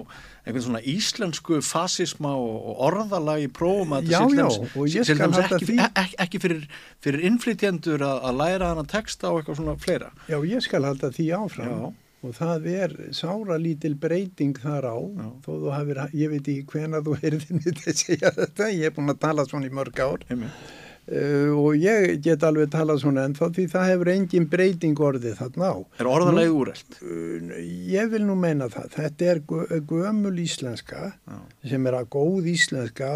[0.44, 6.64] einhvern svona íslensku fasisma og, og orðalag í prófum að þetta ekki, ekki, ekki fyrir,
[7.04, 10.14] fyrir innflytjendur að, að læra hana texta og eitthvað svona fleira.
[10.30, 11.92] Já, ég skal halda því áfram Já.
[12.24, 15.26] Og það er sára lítil breyting þar á Já.
[15.44, 18.96] þó þú hafir, ég veit ekki hvena þú heyrðin við að segja þetta, ég er
[18.96, 23.34] búin að tala svona í mörg ár uh, og ég get alveg talað svona en
[23.36, 25.76] þá því það hefur engin breyting orðið þarna á.
[26.00, 26.98] Er orðalagið úrelt?
[27.04, 27.52] Uh,
[27.92, 31.38] ég vil nú meina það, þetta er gö- gömul íslenska Já.
[31.74, 33.12] sem er að góð íslenska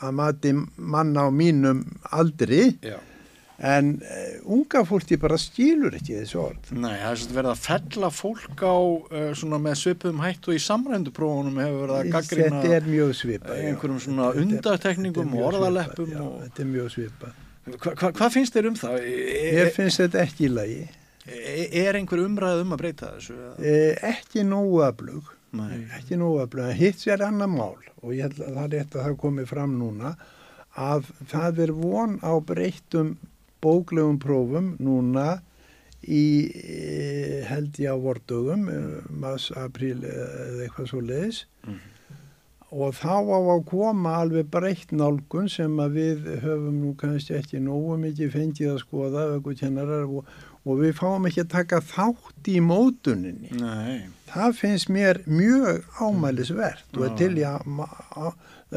[0.00, 1.82] að mati manna á mínum
[2.16, 2.96] aldri Já.
[3.58, 6.68] En uh, unga fólki bara skilur ekki þessu orð.
[6.78, 10.54] Nei, það er svona verið að fella fólk á uh, svona með svipum hætt og
[10.54, 13.56] í samrænduprófunum hefur verið að gaggrina Þetta er mjög svipað.
[13.58, 13.66] já.
[13.72, 14.76] einhverjum svona Þetta þetta er
[15.40, 16.12] og orðaleppum
[16.44, 17.32] Þetta er mjög svipað.
[17.68, 18.94] hva, hva, hvað finnst þér um það?
[19.08, 20.78] Ég Er, finnst þetta ekki í lagi.
[21.82, 23.34] er einhver umræð um að breyta þessu?
[23.58, 25.34] Eh, ekki nógu aflug.
[25.58, 25.82] Nei.
[25.98, 26.70] Ekki nógu aflug.
[26.78, 29.74] Hitt sér annar mál og ég held að það er rétt að það komi fram
[29.82, 30.14] núna
[30.78, 33.16] að það er von á breyttum
[33.64, 35.40] bóklegum prófum núna
[36.06, 41.78] í eh, held ég á vordögum, eh, mars, april eða eitthvað svo leiðis Mhm.
[42.70, 47.58] og þá á að koma alveg breytt nálgun sem að við höfum nú kannski ekki
[47.64, 49.22] nógu mikið fengið að skoða
[50.04, 50.24] og,
[50.68, 53.50] og við fáum ekki að taka þátt í mótuninni.
[53.56, 54.06] Nei.
[54.28, 57.16] Það finnst mér mjög ámælisvert og er Já.
[57.16, 57.48] til ég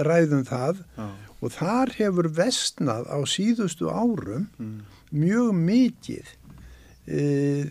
[0.07, 1.09] ræðum það Já.
[1.41, 4.81] Og þar hefur vestnað á síðustu árum Mm.
[5.13, 6.27] mjög mikið.
[7.07, 7.65] E,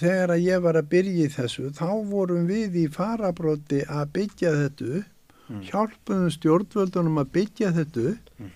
[0.00, 4.52] þegar að ég var að byrja í þessu þá vorum við í farabróti að byggja
[4.56, 5.06] þetta upp
[5.50, 5.62] Mm.
[5.66, 8.28] hjálpuðum stjórnvöldunum að byggja þetta upp.
[8.38, 8.50] Mhm.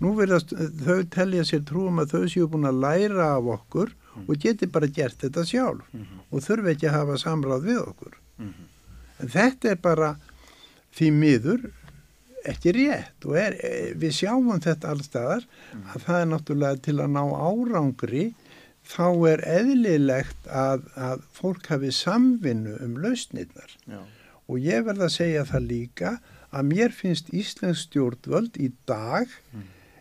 [0.00, 0.50] Nú verðast
[0.82, 3.92] þau telja sér trúum að þau séu búin að læra af okkur
[4.28, 6.18] og geti bara gert þetta sjálf Mhm.
[6.32, 8.12] og þurfi ekki að hafa samráð við okkur.
[8.40, 8.54] Mhm.
[9.20, 10.16] En þetta er bara
[10.96, 11.70] því miður
[12.48, 13.26] ekki rétt.
[13.26, 15.46] Og er, eh, við sjáum þetta allstaðar
[15.94, 18.24] að það er náttúrulega til að ná árangri
[18.90, 23.76] þá er eðlilegt að, að fólk hafi samvinnu um lausnirnar.
[23.86, 24.00] Já.
[24.50, 26.08] og ég verð að segja það líka
[26.50, 29.30] að mér finnst Íslensk stjórnvöld í dag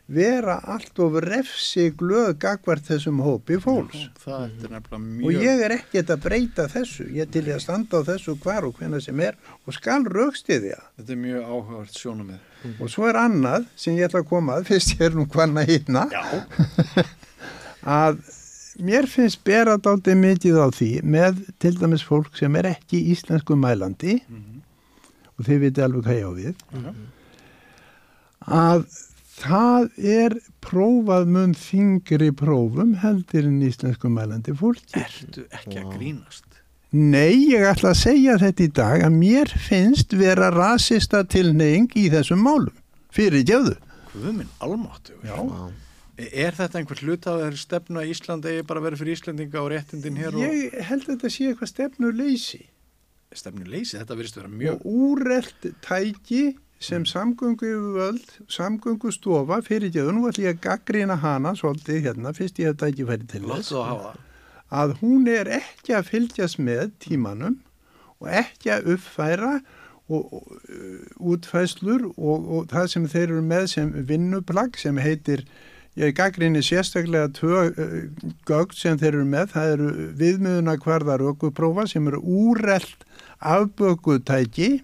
[0.10, 4.08] vera allt of refsi glöð gagvart þessum hópi fólks.
[4.26, 5.26] Er mjög...
[5.30, 8.65] Og ég er ekkert að breyta þessu, ég til í að standa á þessu hvar
[8.65, 10.80] og hvenna sem er og skal raukstiðja.
[10.98, 12.39] Þetta er mjög áhugavert sjónumið.
[12.82, 15.63] Og svo er annað sem ég ætla að koma að, fyrst ég er nú hvanna
[15.69, 17.06] hittna, Já.
[18.02, 18.19] að
[18.80, 23.56] mér finnst bera dálítið mikið á því með til dæmis fólk sem er ekki íslensku
[23.60, 24.62] mælandi Mhm.
[25.38, 26.93] og þið viti alveg hvað ég á við, Já.
[28.50, 28.84] að
[29.39, 34.99] það er prófað mun þingri prófum heldur en íslensku mælandi fólki.
[34.99, 36.47] Ertu ekki að grínast?
[36.89, 42.08] Nei, ég ætla að segja þetta í dag að mér finnst vera rasista tilneying í
[42.13, 42.73] þessum málum.
[43.13, 43.75] Fyrir gjöðu.
[44.13, 45.15] Hvað minn almáttu?
[46.19, 49.62] Er þetta einhver hluta að þeirra stefnu að Ísland eigi bara að vera fyrir Íslandinga
[49.62, 52.65] og réttindin hér og Ég held að þetta sé eitthvað stefnu leysi
[53.38, 53.97] stefnu leysi?
[53.99, 54.82] Þetta verðist vera mjög...
[54.82, 56.43] og úrelt tæki
[56.80, 60.15] sem samgöngu yfirvöld, samgöngu stofa fyrir gjöðu.
[60.15, 63.74] Nú ætlum ég að gaggrina hana svolítið hérna, fyrst ég hef tækifæri til þess.
[64.70, 67.58] Að hún er ekki að fylgjast með tímanum
[68.20, 69.58] og ekki að uppfæra
[70.10, 75.44] og, og uh, útfæslur og, og það sem þeir eru með sem vinnuplagg sem heitir
[76.00, 77.98] ég gaggrinni sérstaklega tvö uh,
[78.50, 79.89] gögn sem þeir eru með það eru
[80.22, 83.06] viðmiðuna hverðar ökuprófa sem eru úrelt
[83.39, 84.80] afbökutæki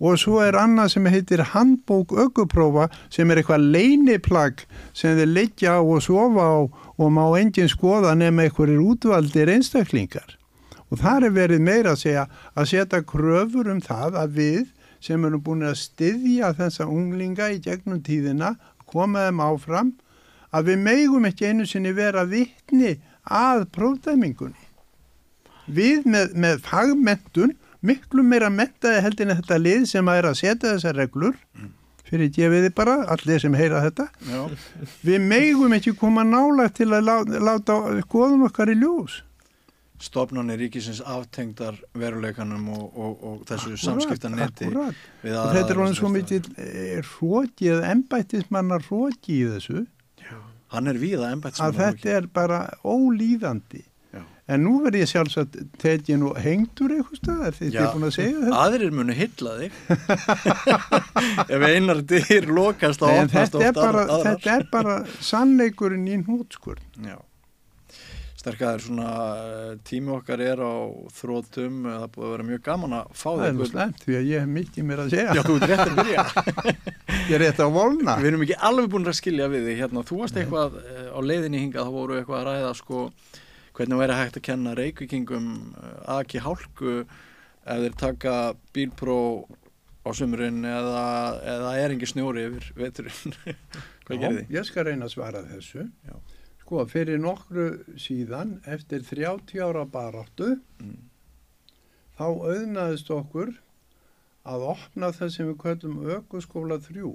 [0.00, 5.76] og svo er annað sem heitir handbók ökuprófa sem er eitthvað leiniplagg sem þeir leggja
[5.78, 6.56] á og sofa á
[6.98, 10.38] og má enginn skoða nema einhverjir útvaldir einstaklingar.
[10.90, 14.64] Og þar er verið meira að segja að setja kröfur um það að við
[15.04, 18.54] sem erum búin að styðja þessa unglinga í gegnum tíðina,
[18.88, 19.90] koma þeim áfram,
[20.54, 24.70] að við megum ekki einu sinni vera vittni að prófdæmingunni.
[25.66, 27.54] Við með, með fagmentun,
[27.84, 31.36] miklu meira mentaði heldin þetta lið sem að er að setja þessar reglur.
[32.04, 34.04] Fyrir gefiði bara, allir sem heyra þetta.
[34.28, 34.42] Já,
[35.06, 39.22] við megum ekki koma nála til að lá, láta skoðum okkar í ljós.
[40.04, 46.48] Stofnanir ríkisins aftengdar veruleikanum og, og, og þessu samskiptanetti við þetta er alveg svo mikið
[47.14, 49.86] hróki eða embættismannar hróki í þessu.
[50.74, 53.80] Hann er víða að embættismann þetta er bara ólíðandi.
[53.80, 53.93] Já.
[54.44, 58.14] En nú verð ég sjálfsagt tekin og hengtur eitthvað staðar því þið er búin að
[58.18, 58.62] segja þetta?
[58.64, 59.72] Aðrir munu hylla þig.
[61.54, 64.96] Ef einar dyr lokast en opnast þetta er, oft bara, aðrar þetta er bara
[65.30, 67.16] sannleikurinn í hnútskur Já.
[68.44, 69.10] Sterkaður svona
[69.88, 70.74] tími okkar er á
[71.16, 74.02] þrótum það er búið að vera mjög gaman að fá það þig er Guð- slemt
[74.04, 75.36] því að ég hef mikið mér að segja.
[75.38, 76.24] Já, þú ert rétt að byrja.
[77.24, 78.18] Ég er rétt að volna.
[78.20, 81.18] Við erum ekki alveg búin að skilja við þig hérna, þú varst eitthvað eh, á
[81.24, 82.98] leiðinni hingað þá voru eitthvað að ræða sko
[83.74, 85.48] hvernig væri hægt að kenna reykvíkingum
[86.06, 88.34] að ekki hálku ef þeir taka
[88.76, 89.18] bílpró
[90.04, 91.04] á sumurinn eða,
[91.54, 93.36] eða er engi snjóri yfir veturinn
[94.04, 94.54] hvað gerir þið?
[94.58, 96.16] ég skal reyna að svara þessu Já.
[96.64, 97.66] sko fyrir nokkru
[98.00, 100.98] síðan eftir 30 ára baráttu Mm.
[102.18, 103.54] þá auðnaðist okkur
[104.44, 107.14] að opna það sem við kallum ökuskóla 3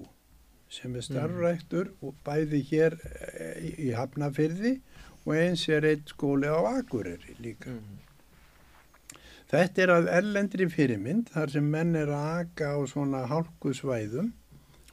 [0.74, 4.74] sem er starfræktur og bæði hér eh, í, í Hafnafyrði
[5.26, 7.74] og eins er eitt skóli á Akureyri líka.
[9.50, 14.28] Þetta er að erlendri fyrirmynd þar sem menn er að aka á svona hálkusvæðum.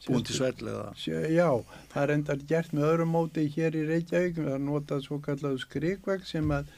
[0.06, 0.92] Búin til svell eða?
[0.96, 1.48] Sjö- Já,
[1.92, 5.58] það er endar gert með öðrum móti hér í Reykjavík, það er notað svo kallað
[5.64, 6.68] skrikvegg sem að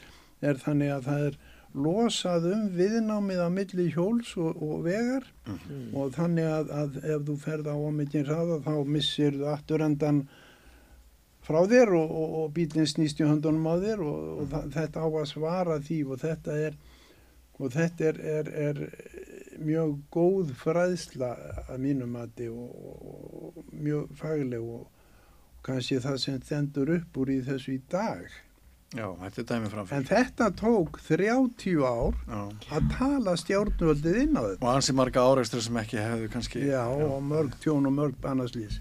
[0.41, 1.37] er þannig að það er
[1.85, 5.27] losað um viðnámið á milli hjóls og, og vegar.
[5.93, 10.23] Og þannig að, að ef þú ferð á ómikinn hraða þá missir þú afturendan
[11.49, 15.03] frá þér og, og, og bílinn snýst í höndunum á þér og, og það, þetta
[15.03, 16.79] á að svara því og þetta er
[17.59, 18.83] og þetta er, er, er
[19.59, 21.33] mjög góð fræðsla
[21.65, 24.87] að mínum mati og, og, og mjög fagleg og,
[25.65, 28.29] kannski það sem þendur upp úr í þessu í dag.
[28.89, 29.57] Já, þetta
[29.93, 32.39] En þetta tók 30 ár Já.
[32.73, 34.63] að tala stjórnvöldið inn á þetta.
[34.63, 38.79] Og ansi marga áreistur sem ekki hefðu kannski Já, og mörg tjón og mörg bannaslýs.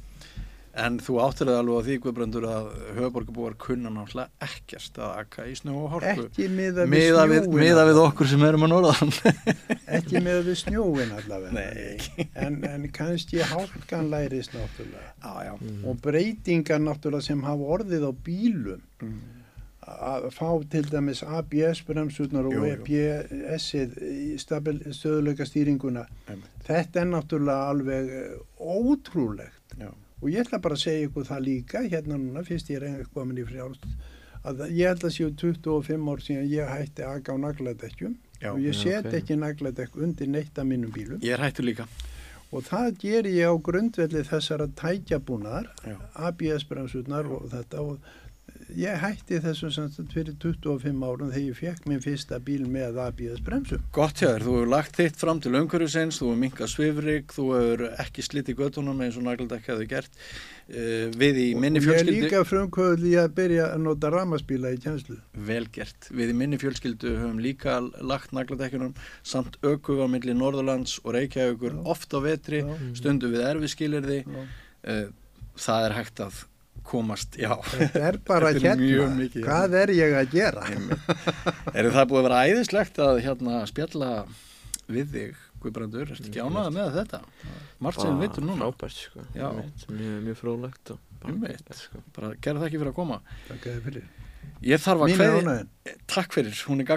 [0.79, 2.67] En þú áttilega alveg á því Guðbrandur að
[2.99, 7.41] höfuborgarbúar kunna náttúrulega ekkert að akka í snjó og hálku Ekki miða við Miða við,
[7.47, 7.63] snjóin.
[7.65, 9.15] miða við okkur sem erum að norðan
[9.99, 11.55] Ekki miða við snjóin allavega.
[11.57, 12.29] Nei.
[12.35, 15.11] En, en kannski hálkan lærist náttúrulega.
[15.25, 15.57] Já, já
[15.89, 18.85] Og breytingar náttúrulega sem hafa orðið á bílum.
[19.03, 19.19] Mm.
[19.89, 22.59] að fá til dæmis ABS-bremsurnar og.
[22.75, 26.03] EBS-ið í stabil- stöðuleika stýringuna.
[26.69, 29.89] Þetta er náttúrulega alveg eh, ótrúlegt Já.
[30.21, 33.39] Og ég ætla bara að segja ykkur það líka hérna núna fyrst ég er komin
[33.39, 33.87] í frjálst
[34.49, 38.15] að ég held að séu 25 ár síðan ég hætti að aga á nagladekkjum
[38.53, 39.17] og ég set ok.
[39.19, 41.89] ekki nagladekk undir neitt af mínum bílum Ég er hættur líka
[42.49, 45.97] og það ger ég á grundvelli þessara tækjabúnaðar Já.
[46.29, 48.15] ABS-bremsurnar og þetta og
[48.77, 52.99] ég hætti þessu sem sagt fyrir 25 árum þegar ég fekk minn fyrsta bíl með
[53.07, 53.85] ABS-bremsum.
[53.95, 57.47] Gott hjá þér, þú hefur lagt þitt fram til umhverfisins, þú hefur minkað svifrik, þú
[57.55, 61.95] hefur ekki slitið göttunum eins og nagladekk hefur gert uh, við í minni og ég
[61.95, 65.19] er fjölskyldu líka frumkvöld í að byrja að nota ramaspíla í kjænslu.
[65.49, 70.99] vel gert, við í minni fjölskyldu höfum líka lagt nagladekkunum samt ökuð á milli Norðurlands
[71.05, 71.83] og Reykjavíkur Já.
[71.95, 72.77] oft á vetri, Já.
[73.01, 75.09] stundu við erfiskilirði uh,
[75.59, 76.45] það er hægt að
[76.89, 80.65] komast, já Þetta er bara Þetta er mjög hérna, hvað er ég að gera?
[81.75, 84.11] Er það búið að vera æðislegt að hérna spjalla
[84.89, 87.19] við þig, Guðbrandur, ertu ekki ánægða með þetta?
[87.83, 89.25] Margt sem við vitum núna, Frábært, sko.
[89.35, 91.59] Mjög, mjög frólægt og bara Einmitt.
[91.59, 92.03] geggjað, sko.
[92.17, 93.19] bara gerð það ekki fyrir að koma.
[93.49, 94.07] Takk fyrir.
[94.65, 95.69] Ég þarf að er ánægðin.
[96.15, 96.89] takk fyrir, hún er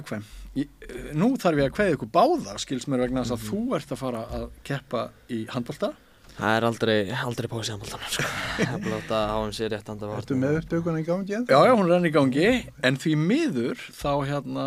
[0.88, 3.50] eh, nú þarf ég að kveði ykkur báða, skils mér vegna þess að Mhm.
[3.50, 5.92] þú ert að fara að keppa í handbolta.
[6.38, 6.96] Það er aldrei,
[7.28, 8.24] aldrei pási handbóltan, sko.
[8.58, 10.22] Það er bara að hafa um sér rétt anda varna.
[10.24, 11.38] Ertu með upptökun í gangi?
[11.52, 12.50] Já, já, hún er enn í gangi,
[12.88, 14.66] en því miður þá hérna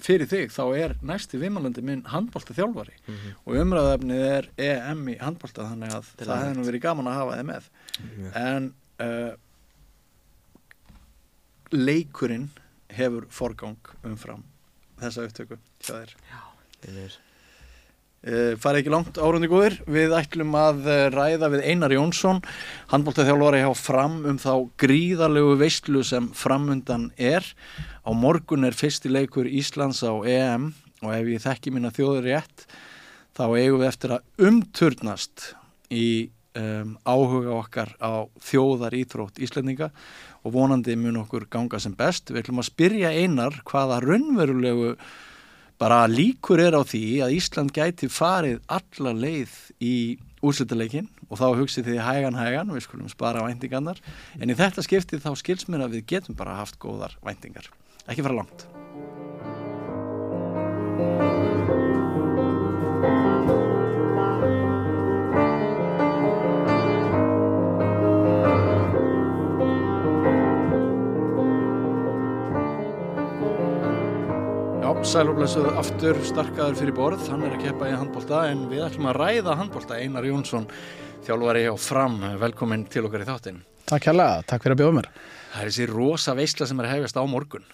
[0.00, 3.34] fyrir þig þá er næsti vimalandi minn handbolta þjálfari Mhm.
[3.44, 7.10] og umræðafnið er EM í handbolta þannig að Til það að hefði nú verið gaman
[7.10, 7.66] að hafa þið með
[8.16, 8.32] Mjög.
[8.40, 8.70] en
[9.04, 9.32] uh,
[11.76, 12.48] leikurinn
[12.96, 13.76] hefur forgang
[14.08, 14.42] umfram
[15.00, 16.14] þessa upptöku hjá þér
[16.80, 17.29] Þeir eru- Uh,
[18.20, 22.42] farið ekki langt árundi góðir við ætlum að uh, ræða við Einar Jónsson
[22.90, 24.52] handbóltaþjálfari hjá fram um þá
[24.82, 27.46] gríðarlegu veistlu sem framundan er.
[28.04, 32.66] Á morgun er fyrsti leikur Íslands á EM og ef ég þekki mína þjóður rétt
[33.36, 35.46] þá eigum við eftir að umturnast
[35.88, 36.10] í
[36.60, 39.90] um, áhuga okkar á þjóðar íþrótt Íslendinga
[40.44, 42.28] og vonandi mun okkur ganga sem best.
[42.28, 44.94] Við ætlum að spyrja Einar hvaða raunverulegu
[45.80, 49.94] bara líkur er á því að Ísland gæti farið alla leið í
[50.44, 54.00] úrslutaleikin og þá hugsið þið hægan hægan, við skulum spara væntingarnar.
[54.40, 57.72] En í þetta skiptið þá skils mér að við getum bara haft góðar væntingar.
[58.08, 58.68] Ekki fara langt
[75.10, 79.08] Já, sælúblæsuðu aftur starkaður fyrir borð, hann er að keppa í handbólta en við ætlum
[79.10, 80.68] að ræða handbólta Einar Jónsson,
[81.26, 83.58] þjálfari á fram velkomin til okkar í þáttin
[83.90, 85.08] Takk hérlega, takk fyrir að bjóða mér.
[85.50, 87.66] Það er þessi rosa veisla sem er hefjast á morgun.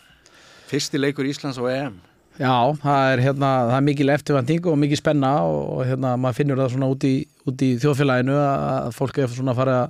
[0.70, 2.00] Fyrsti leikur Íslands og EM.
[2.40, 6.62] Já, það er, hérna, það er mikil eftirvænting og mikil spenna og hérna, maður finnur
[6.62, 7.14] það svona út í,
[7.52, 9.80] út í þjóðfélaginu að fólk er svona að fara,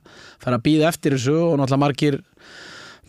[0.43, 2.25] fara að býða eftir þessu og náttúrulega margir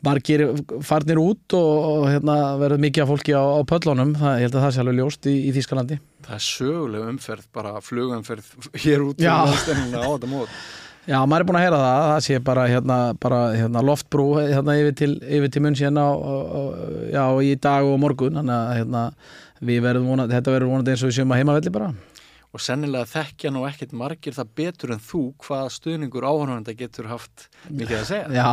[0.06, 0.44] margir
[0.86, 4.58] farnir út og, og hérna, verður mikið af fólki á, á pöllunum, það, ég held
[4.58, 6.00] að það sé alveg ljóst í, í Þýskalandi.
[6.28, 8.52] Það er söguleg umferð, bara flugumferð
[8.84, 10.52] hér út á þetta mót.
[11.08, 14.74] Já, maður er búin að heyra það, það sé bara, hérna, bara hérna, loftbrú hérna,
[14.76, 16.62] yfir til, yfir til munn síðan á, á, á,
[17.14, 19.04] já, í dag og morgun, þannig að hérna,
[19.62, 21.94] vonandi, þetta verður vonandi eins og við séum að heimavelli bara.
[22.52, 27.48] og sennilega þekkja nú ekkert margir það betur en þú hvað stuðningur áhörnanda getur haft
[27.70, 28.28] mikið að segja.
[28.36, 28.52] Já,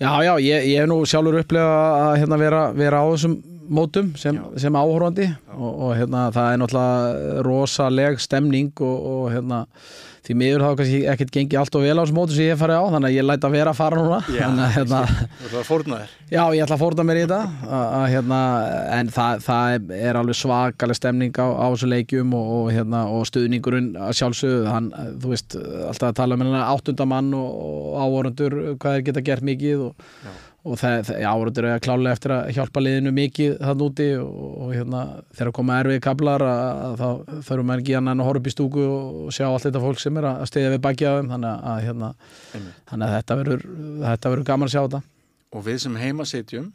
[0.00, 4.12] já, já ég, ég hef nú sjálfur upplega að hérna, vera, vera á þessum mótum
[4.18, 9.64] sem, sem áhorfandi og, og hérna, það er náttúrulega rosaleg stemning og, og hérna,
[10.26, 12.62] því miður þá kannski ekkert gengið allt og vel á þessum mótum sem ég hef
[12.62, 14.18] farið á þannig að ég læt að vera að fara núna.
[14.26, 15.02] Þannig, að, hérna,
[15.38, 16.14] Þú ætlar að fórna þér.
[16.26, 17.38] Já, ég ætla að fórna mér í þetta.
[17.66, 18.40] Að, að, hérna,
[18.96, 23.28] en það, það er alveg svakaleg stemning á, á þessu leikjum og, og, hérna, og
[23.30, 24.90] stuðningurinn sjálfsögðu, hann,
[25.22, 29.46] þú veist alltaf að tala um hérna áttundamann og, og áhorundur, hvað þeir geta gert
[29.46, 30.10] mikið og,
[30.66, 34.72] og það, það, áhorundur er klálega eftir að hjálpa liðinu mikið þann úti og, og
[34.74, 35.02] hérna,
[35.38, 38.86] þegar koma erfið kablar að, að þá þurfum maður ekki að horfa upp í stúku
[38.86, 41.30] og sjá allt þetta fólk sem er að stiðja við þeim.
[41.34, 42.10] Þannig að, hérna,
[42.90, 43.68] þannig að þetta verður
[44.02, 45.02] þetta verður gaman að sjá þetta.
[45.56, 46.68] Og við sem heima setjum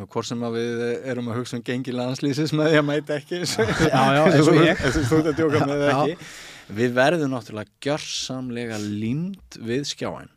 [0.00, 3.40] hvort sem að við erum að hugsa um gengi landslýsis með því að mæta ekki
[3.90, 4.22] Já, já,
[5.90, 6.12] að
[6.70, 10.30] við verðum náttúrulega gjörsamlega límt við skjáin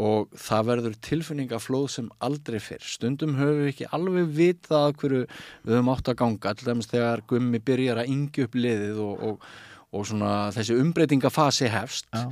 [0.00, 2.82] og það verður tilfinningaflóð sem aldrei fyrr.
[2.82, 6.90] Stundum höfum við ekki alveg vitað að hverju við höfum átt að ganga, til dæmis
[6.90, 9.48] þegar gummi byrjar að yngja upp liðið og, og,
[9.94, 12.24] og svona þessi umbreytingafasi hefst, Já.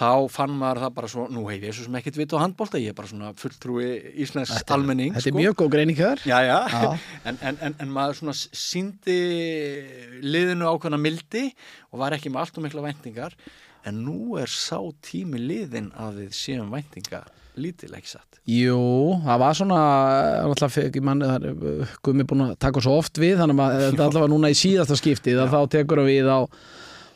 [0.00, 2.80] þá fann maður það bara svo, nú hef ég svo sem ekkert vit á handbólta,
[2.82, 3.86] ég er bara svona fulltrúi
[4.26, 5.14] Íslands almenning.
[5.14, 5.42] Þetta er sko.
[5.44, 6.88] mjög góð greining hér Já, já, Já.
[7.30, 9.20] En, en, en, en maður svona síndi
[10.26, 11.46] liðinu ákveðna mildi
[11.92, 13.38] og var ekki með allt og mikla væntingar
[13.86, 17.24] en nú er sá tími liðin að við séum væntinga
[17.56, 18.40] lítil ekki satt.
[18.46, 18.80] Jú,
[19.24, 19.78] það var svona
[20.60, 24.50] það er uh, Gummi búin að taka svo oft við þannig að þetta allavega núna
[24.52, 26.44] í síðasta skipti þá tekur við á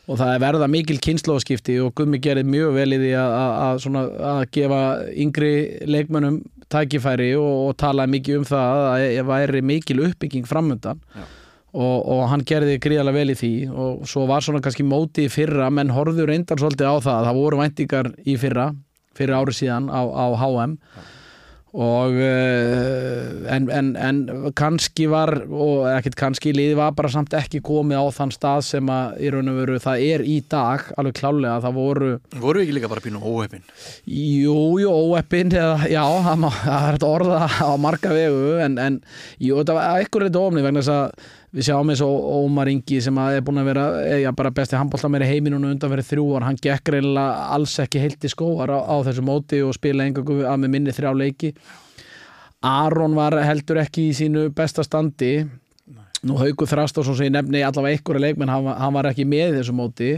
[0.09, 4.81] og það er verða mikil kynnslóðskipti og Gummi gerir mjög vel í því að gefa
[5.23, 5.53] yngri
[5.87, 11.23] leikmönnum tækifæri og, og tala mikið um það að það væri mikil uppbygging framöndan Já.
[11.71, 13.53] Og, og hann gerði gríðarlega vel í því.
[13.71, 17.41] Og svo var svona kannski móti í fyrra menn horfðu reyndar svolítið á það það
[17.41, 18.69] voru væntingar í fyrra
[19.17, 20.77] fyrir árið síðan á, á HM
[21.71, 24.17] og uh, en, en, en
[24.59, 28.91] kannski var og ekkert kannski, liði var bara samt ekki komið á þann stað sem
[28.91, 32.11] að í raun og veru það er í dag, alveg klálega það voru,
[32.43, 33.63] Voru ekki líka bara pínu óhefin?
[34.03, 38.99] jú, jú, óeppin eða, já, það, er orða á marga vegu, en, en
[39.39, 43.01] jú, þetta var ekkur þetta ofni vegna þess að við sjáum eins og Ómar Ingi
[43.03, 46.59] sem er búin að vera, eða bara besti handbóltamæri heiminun undan verið þrjú ár, hann
[46.63, 50.61] gekk reynilega alls ekki heilt í skóar á, á þessu móti og spila engangu að
[50.63, 51.51] með minni þrjá leiki.
[52.61, 55.33] Aron var heldur ekki í sínu besta standi.
[56.21, 59.55] Nú Haukur Þrastásson sem ég nefni allavega einhverja leikmenn, hann, var- hann var ekki með
[59.57, 60.11] þessu móti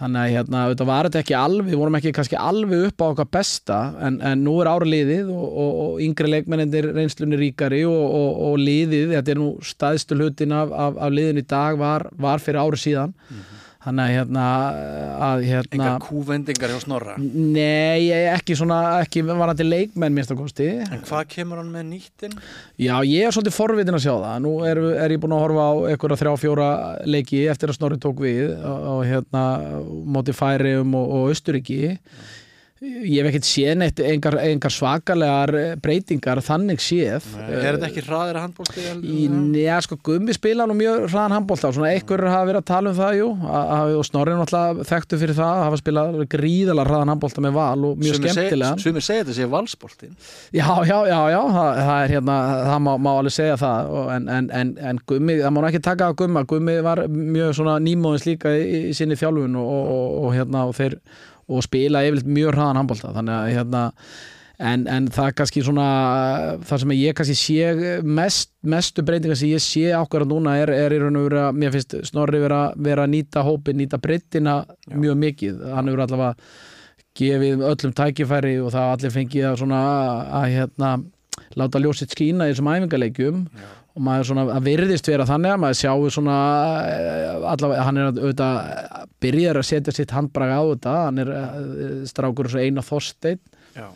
[0.00, 3.06] þannig að hérna, þetta var þetta ekki alveg, við vorum ekki kannski alveg upp á
[3.10, 7.82] okkar besta en, en nú er ára liðið og, og, og yngri leikmennir reynslunni ríkari
[7.88, 8.04] og,
[8.48, 12.42] og, liðið, þetta er nú staðstu hlutin af, af, af liðin í dag var, var
[12.42, 13.16] fyrir ári síðan
[13.80, 14.46] þannig að hérna,
[15.24, 17.14] að, hérna Engar kúvendingar hjá Snorra.
[17.20, 20.68] Nei, ekki svona, ekki varandi leikmenn minnst að kosti.
[20.84, 22.36] En hvað kemur hann með nýttin?
[22.76, 24.34] Já, ég er svolítið forvitin að sjá það.
[24.44, 26.68] Nú er, er ég búin að horfa á einhverja þrjá, fjóra
[27.08, 29.46] leiki eftir að Snorri tók við og, og hérna
[30.16, 31.96] móti Færium og, og Östuríki.
[32.80, 37.26] Ég hef ekkert séð neitt engar, engar svakalegar eh, breytingar þannig séð.
[37.44, 38.84] Er þetta ekki hraðir handbólti?
[39.04, 39.26] Í,
[39.60, 42.96] já, sko, Gummi spila nú mjög hraðan handbólta svona einhver hafa verið að tala um
[42.96, 43.28] það, jú.
[43.44, 47.56] Að, að, og Snorri náttúrulega þekktu fyrir það að hafa spilað gríðalega hraðan handbólta með
[47.58, 50.16] val og mjög skemmtilega Sumir segja þetta sé valsbóltin
[50.56, 52.38] Já, já, já, já, það, það er hérna
[52.70, 53.90] það má, má alveg segja það.
[53.92, 56.46] Og, en, en, en, en Gummi, það má ekki taka á Gumma.
[56.48, 60.76] Gummi var mjög svona nýmóðins líka í, í sinni þjálfun og, og, og hérna og
[60.78, 60.96] þeir
[61.50, 63.82] og spila yfirleitt mjög hraðan handbólta þannig að hérna
[64.60, 65.86] en, en það er kannski svona
[66.68, 70.94] það sem ég kannski sé mest, mestu breytingar sem ég sé ákveðar núna er, er
[70.94, 74.60] í raun og vera, mér finnst Snorri vera, vera að nýta hópin, nýta breytina
[74.92, 76.34] mjög mikið, hann hefur allavega
[77.20, 79.80] gefið öllum tækifæri og það allir fengið að svona
[80.40, 80.92] að hérna
[81.58, 83.44] láta ljósitt skína í þessum æfingaleikjum.
[83.50, 83.70] Já.
[83.90, 86.36] Og maður svona að virðist vera þannig að maður sjáu svona
[86.86, 88.60] eh, allavega, hann er auðvitað
[89.24, 92.62] byrjar að setja sitt handbrag á þetta hann er eh, strákur eins og
[93.74, 93.88] Já.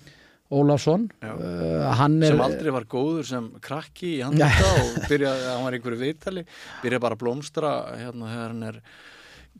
[0.54, 1.32] Ólafsson Já.
[1.32, 1.86] uh,
[2.22, 6.44] er sem aldrei var góður sem krakki í handbólta og byrjaði, hann var einhverju viðtali
[6.82, 8.80] byrjaði bara að blómstra hérna þegar hann er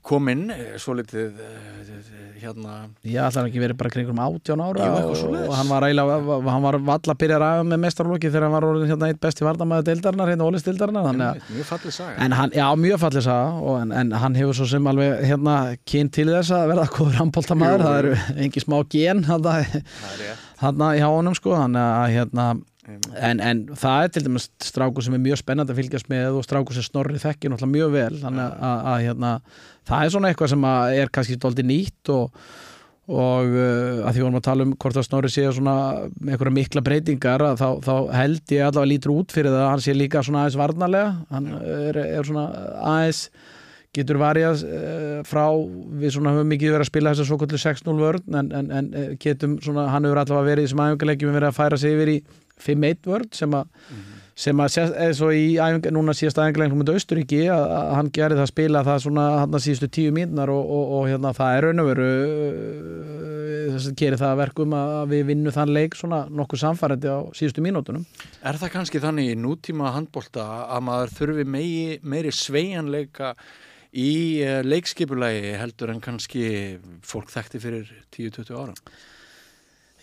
[0.05, 0.49] kominn
[0.81, 1.39] svo litið
[2.45, 2.75] hérna
[3.07, 6.67] ég ætlar ekki verið bara kringum átján ára Jú, og, og hann var eiginlega, hann
[6.67, 9.47] var valla að byrja að ræða með mestarlóki þegar hann var orðin hérna eitt besti
[9.47, 12.19] vardamaður deildarinnar, hérna þannig að mjög fallið saga.
[12.27, 13.39] En hann, já, mjög fallið sá
[13.79, 15.57] en, en hann hefur svo sem alveg hérna
[15.89, 17.89] kyn til þess að verða góður handbóltamaður Jú.
[17.89, 19.65] það eru engi smá gen hann það
[20.21, 20.87] rétt.
[21.01, 22.53] hjá honum sko hann að hérna.
[22.85, 26.45] En, en það er til dæmis strákur sem er mjög spennandi að fylgjast með og
[26.47, 28.21] strákur sem snorri þekki náttúrulega mjög vel.
[28.21, 29.33] Þannig að, að, að hérna,
[29.89, 30.69] það er svona eitthvað sem
[31.01, 32.45] er kannski dóldi nýtt og,
[33.15, 35.75] og uh, að því vorum að tala um hvort að snorri sé svona
[36.05, 39.97] einhverja mikla breytingar þá, þá held ég allavega lítur út fyrir það að hann sé
[39.97, 41.11] líka svona aðeins varnarlega.
[41.33, 42.49] Hann er, er svona
[42.95, 43.27] aðeins
[43.95, 45.45] getur varjað uh, frá
[46.01, 48.71] við svona höfum mikið verið að spila þess að svo kvöldu 6-0 vörn en, en,
[48.75, 51.95] en eh, getum svona, hann hefur allavega verið í þessum æfingarleikjum verið að færa sig
[51.95, 52.17] yfir í
[52.63, 53.67] 5-1 vörn sem að
[54.35, 58.39] sem að eða svo í æfinga, núna síðast æfingarleikjum með Austuríki að, að hann gerði
[58.41, 61.59] það að spila það svona hann að síðustu tíu mínúnar og, og, og hérna það
[61.59, 62.09] er raun og veru
[63.75, 67.19] þess að gerir það að verkum að við vinnum þann leik svona nokkuð samfærandi á
[67.39, 68.03] síðustu mínútunum
[68.43, 73.37] Er það kannski þannig í nútíma handbólta að maður þurfi megi, meiri sveigjanleika
[73.95, 76.47] í uh, leikskipulagi heldur en kannski
[77.07, 78.75] fólk þekkti fyrir 10-20 ára?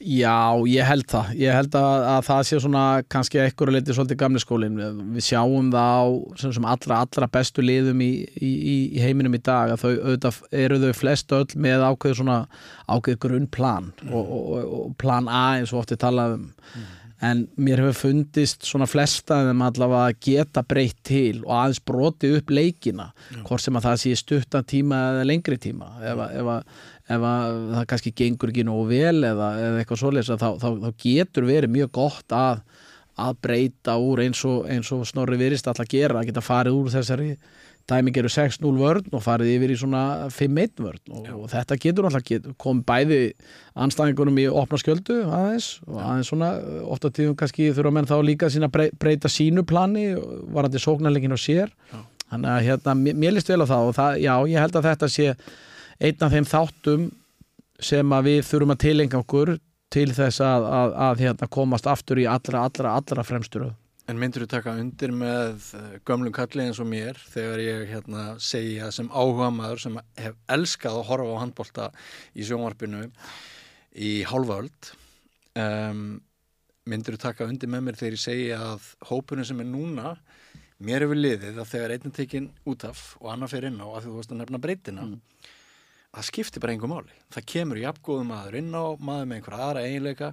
[0.02, 1.32] Já, ég held það.
[1.38, 4.80] Ég held að, að það sé svona kannski ekkur að leiti svolítið gamli skólinn.
[5.16, 6.04] Við sjáum það á
[6.41, 8.52] sem, sem allra, allra bestu liðum í, í,
[8.97, 12.39] í heiminum í dag að þau auðvitað eru þau flest öll með ákveð svona
[12.91, 16.49] ákveð grunnplan og, og, og, og plan A eins og ofti talað um.
[17.22, 22.32] En mér hefur fundist svona flesta þeim allavega að geta breytt til og aðeins broti
[22.39, 23.12] upp leikina
[23.45, 26.82] hvort sem að það sé stuttan tíma eða lengri tíma ef, að- ef, að-
[27.16, 30.89] ef að það kannski gengur ekki nógu vel eða, eða eitthvað svoleiðis þá, þá, þá
[31.05, 32.62] getur verið mjög gott að,
[33.22, 36.93] að breyta úr eins og, eins og snorri virist alltaf gera, að geta farið úr
[36.93, 37.34] þessari
[37.89, 41.01] dæmi gerur 6-0 vörn og farið yfir í svona 5-1 vörn.
[41.16, 43.34] Og, og þetta getur alltaf get, kom bæði
[43.82, 46.51] anstæðingunum í opna skjöldu aðeins og aðeins svona
[46.93, 50.12] ofta tíðum kannski þurfa menn þá líka sína brey, breyta sínu plani
[50.53, 51.74] varandi sóknarleikin á sér.
[51.91, 51.99] Já.
[52.32, 55.12] þannig að hérna, mér, líst vel á það og það, já, ég held að þetta
[55.12, 55.28] sé
[56.02, 57.10] einn af þeim þáttum
[57.82, 59.56] sem við þurfum að tilenga okkur
[59.91, 63.72] til þess að, að, að hérna, komast aftur í allra, allra, allra fremstur
[64.10, 68.26] En myndur þú taka undir með eh, gömlum kalli eins og mér þegar ég hérna,
[68.41, 71.88] segja sem áhuga maður sem hef elskað að horfa á handbolta
[72.34, 73.06] í sjónvarpinu
[74.02, 74.91] í hálfaöld
[75.60, 76.20] um,
[76.89, 80.16] myndur þú taka undir með mér þegar ég segja að hópunum sem er núna
[80.82, 83.88] mér hefur liðið að þegar einn er tekinn út af og annar fer inn á
[83.88, 85.08] að þú varst að nefna breytina
[86.12, 87.14] það skiptir bara einhver máli.
[87.32, 90.32] Það kemur jafngóðum maður inn á maður með einhver aðra eiginleika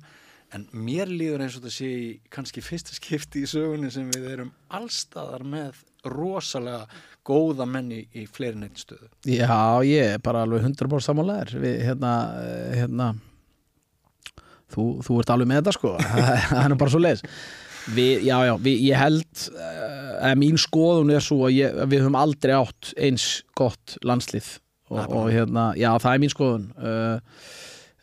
[0.56, 4.26] en mér líður eins og þetta sé í kannski fyrsta skipti í sögunni sem við
[4.32, 6.86] erum allstaðar með rosalega
[7.28, 9.10] góða menni í fleiri neitt stöðu.
[9.28, 13.08] Já, ég er bara alveg 100% sammálaðir við, hérna, eh, hérna
[14.72, 15.96] þú, þú ert alveg með þetta sko.
[16.48, 17.24] Það er bara svo leis
[17.92, 21.92] við, Já, já, við, ég held eh, að mín skoðun er svo að, ég, að
[21.92, 24.56] við höfum aldrei átt eins gott landslið
[24.90, 26.68] og, og hérna, já, það er mín skoðun.
[26.78, 27.16] Uh,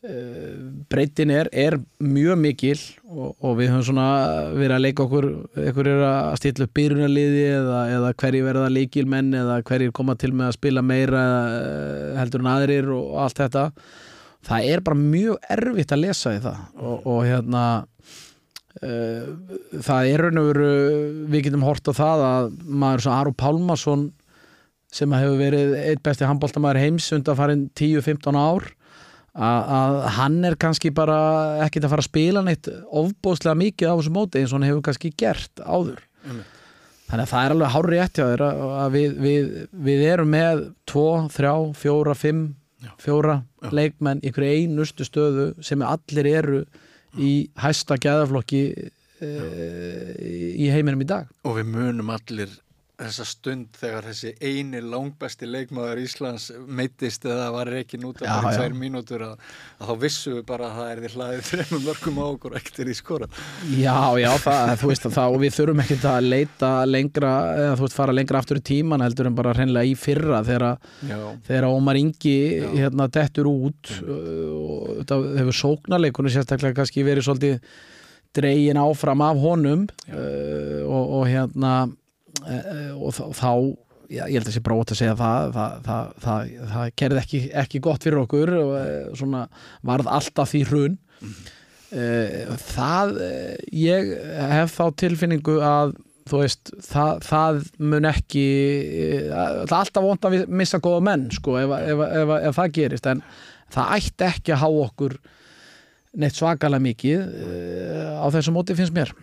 [0.06, 0.50] uh,
[0.92, 4.08] breytin er, er mjög mikil og, og við höfum svona
[4.54, 5.30] verið að leika okkur
[5.62, 10.34] einhver er að stilla upp byrjunarliði eða, eða hverjir verða leikilmenn eða hverjir koma til
[10.34, 11.24] með að spila meira
[11.56, 13.66] eh, heldur en aðrir og allt þetta.
[14.46, 17.64] Það er bara mjög erfitt að lesa í það og, og hérna
[18.86, 19.32] uh,
[19.82, 20.70] það er raun og veru
[21.34, 24.06] við getum hort á það að maður sem Aru Pálmason
[24.96, 28.68] sem hefur verið eitt besti handbóltamæður heims undan farin 10-15 ár
[29.36, 31.20] að, að hann er kannski bara
[31.66, 34.86] ekkit að fara að spila neitt ofbóðslega mikið á þessu móti eins og hann hefur
[34.88, 36.62] kannski gert áður Einmitt.
[37.10, 39.50] þannig að það er alveg hárri rétt hjá þér að að við, við,
[39.90, 42.46] við erum með tvo, þrjá, fjóra, fimm
[42.86, 42.92] Já.
[43.02, 43.72] fjóra Já.
[43.76, 46.66] leikmenn í einustu stöðu sem allir eru
[47.16, 48.62] í hæsta gæðaflokki
[49.24, 49.30] e,
[50.60, 52.52] í heiminum í dag og við munum allir
[53.00, 58.36] þessa stund þegar þessi eini langbesti leikmaður Íslands meittist eða var ekki í já.
[58.46, 59.34] tvær mínútur að,
[59.80, 62.80] að þá vissum við bara að það er því hlaðið þreymum mörgum á okkur ekkert
[62.84, 63.30] er í skora
[63.76, 67.74] Já, já, það, þú veist að það og við þurfum ekkert að leita lengra eða
[67.74, 72.00] þú veist fara lengra aftur í tíman heldur en bara hreinlega í fyrra þegar Ómar
[72.00, 72.38] Ingi
[72.78, 77.60] hérna dettur út og þetta hefur sóknarleikunum sérstaklega kannski verið svolítið
[78.36, 81.76] dregin áfram af honum uh, og, og hérna
[82.46, 83.52] og þá,
[84.10, 87.42] já, ég held að sé brót að segja það það, það, það, það kerði ekki,
[87.64, 89.46] ekki gott fyrir okkur og uh, svona
[89.86, 90.98] varð alltaf því hrun.
[91.96, 93.16] Uh, það
[93.76, 94.12] ég
[94.56, 98.46] hef þá tilfinningu að þú veist, það, það mun ekki
[98.82, 102.72] eh, það er alltaf vont að missa góða menn sko, ef, ef, ef, ef það
[102.80, 103.22] gerist en
[103.76, 105.16] það ætti ekki að há okkur
[106.18, 107.28] neitt svakalega mikið
[108.18, 109.14] á þessu móti finnst mér.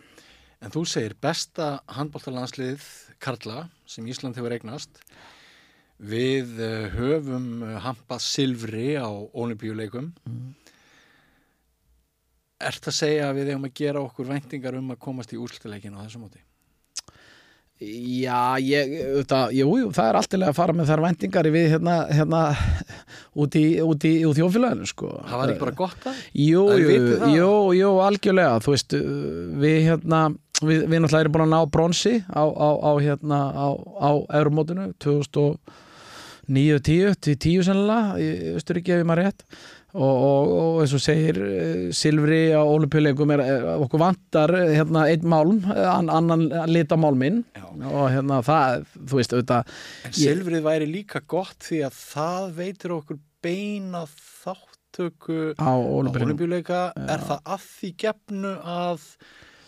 [0.62, 2.84] En þú segir besta handbóltalandslið
[3.22, 5.02] Karla sem Ísland hefur eignast
[6.02, 10.52] við uh, höfum uh, hampað silfri á olimpíuleikum Mm.
[12.62, 15.96] Ert að segja að við eigum að gera okkur væntingar um að komast í úrslutaleikin
[15.98, 16.38] á þessu móti?
[17.82, 22.42] Já, ég, þetta, jú, það er alltilega að fara með þær væntingar við hérna, hérna
[23.42, 25.10] út í, út í, í þjófélaginu sko.
[25.26, 26.20] Það var ekki bara gott það?
[26.44, 27.26] Jú, það?
[27.34, 27.50] jú,
[27.80, 28.96] jú, algjörlega þú veist,
[29.64, 30.22] við hérna
[30.68, 34.10] við, við náttúrulega erum búin að ná bronsi á, á, á hérna, á, á
[34.40, 38.20] eurumótinu 2009-10 til 10 sennilega, í
[38.56, 39.40] Östuríki ef ég maður rétt
[39.92, 44.72] og, og, og eins og segir eh, Silfri á olimpíuleikum er eh, okkur vantar eh,
[44.78, 47.66] hérna einn málm eh, an, annan litamálminn Já.
[47.90, 49.62] og hérna það, þú veist, auðvitað
[50.22, 56.92] silfrið væri líka gott því að það veitir okkur beina þáttöku á á olimpíuleika.
[56.96, 58.98] Er það að því gefnu að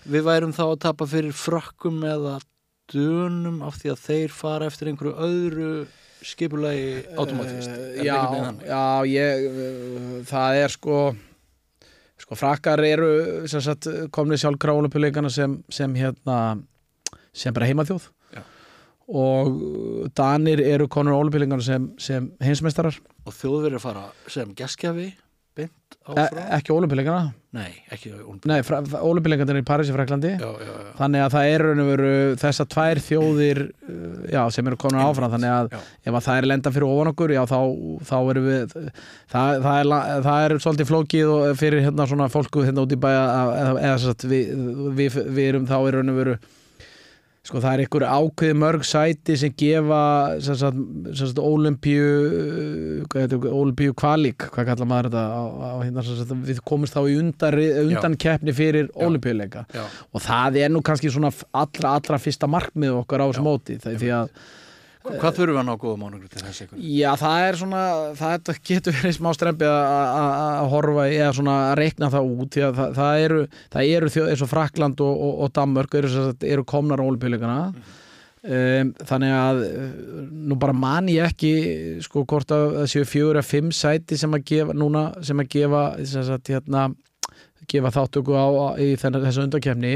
[0.04, 2.38] við værum þá að tapa fyrir frökkum eða
[2.92, 5.68] dönum af því að þeir fara eftir einhverju öðru
[6.24, 7.70] skipulagi automatist?
[7.70, 8.18] Eh, já,
[8.64, 10.98] já, ég uh, það er sko
[12.24, 13.10] sko frakkar eru
[13.50, 16.38] sagt komnið sjálf králupuleikana sem, sem hérna
[17.34, 18.42] sem bara heimaþjóð Já.
[19.10, 25.10] og uh, Danir eru konur ólupuleikana sem, sem heimsmeistarar Og þjóðverið fara sem geskjafi
[25.54, 26.46] beint e áfram?
[26.58, 28.80] ekki ólupuleikana Nei, ekki olimpíuleika.
[28.82, 30.88] nei, ólupuleikarnir í París í Fraklandi Já, já, já.
[30.98, 32.08] þannig að það er raun og veru
[32.42, 36.48] þessar tvær þjóðir uh, já, sem eru konur áfram þannig að ef að það er
[36.50, 37.58] lenda fyrir ofan okkur já, þá,
[38.10, 41.32] þá erum við það, það, er, la- það er svolítið flókið
[41.62, 43.22] fyrir hérna svona fólku hérna út í bæja
[43.62, 44.52] eða, eða sagt, við,
[44.98, 46.36] við, við erum þá er raun og veru
[47.44, 50.00] sko það er einhver ákveði mörg sæti sem gefa
[53.12, 57.18] heitir, ólimpíu kvalík hvað kallar maður þetta á, á, hérna, sagt, við komumst þá í
[57.20, 59.84] undan, undan keppni fyrir ólimpíuleika Já.
[59.84, 63.98] og það er nú kannski svona allra, allra fyrsta markmið okkar á þessu móti það,
[64.00, 64.36] því að
[65.04, 66.78] Hvað þurfum við að ná góða mánugur til þess ykkur?
[66.96, 67.80] Já, það er svona,
[68.16, 72.54] það getur verið smá strempið að- að að horfa eða svona að reikna það út
[72.56, 73.40] því að það, það eru,
[73.74, 76.24] það eru þjóð eins og Frakland og, og, og Danmörk eru,
[76.54, 79.84] eru komnar á olípíuleikana um, þannig að uh,
[80.48, 81.52] nú bara man ég ekki
[82.04, 85.52] sko hvort að það séu fjögur eða fimm sæti sem að gefa núna sem að
[85.58, 86.88] gefa sem sagt, hérna,
[87.68, 88.46] gefa þáttöku á,
[88.80, 89.94] í þessu undakefni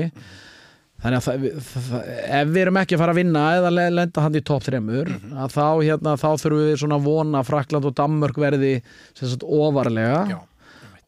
[1.02, 4.24] þannig að það, það, ef við erum ekki að fara að vinna eða le- lenda
[4.24, 7.96] hann í topp þremur að þá, hérna, þá þurfum við svona að vona Frakland og
[7.98, 8.72] Danmörk verði
[9.18, 10.22] sagt ofarlega.
[10.32, 10.38] Já,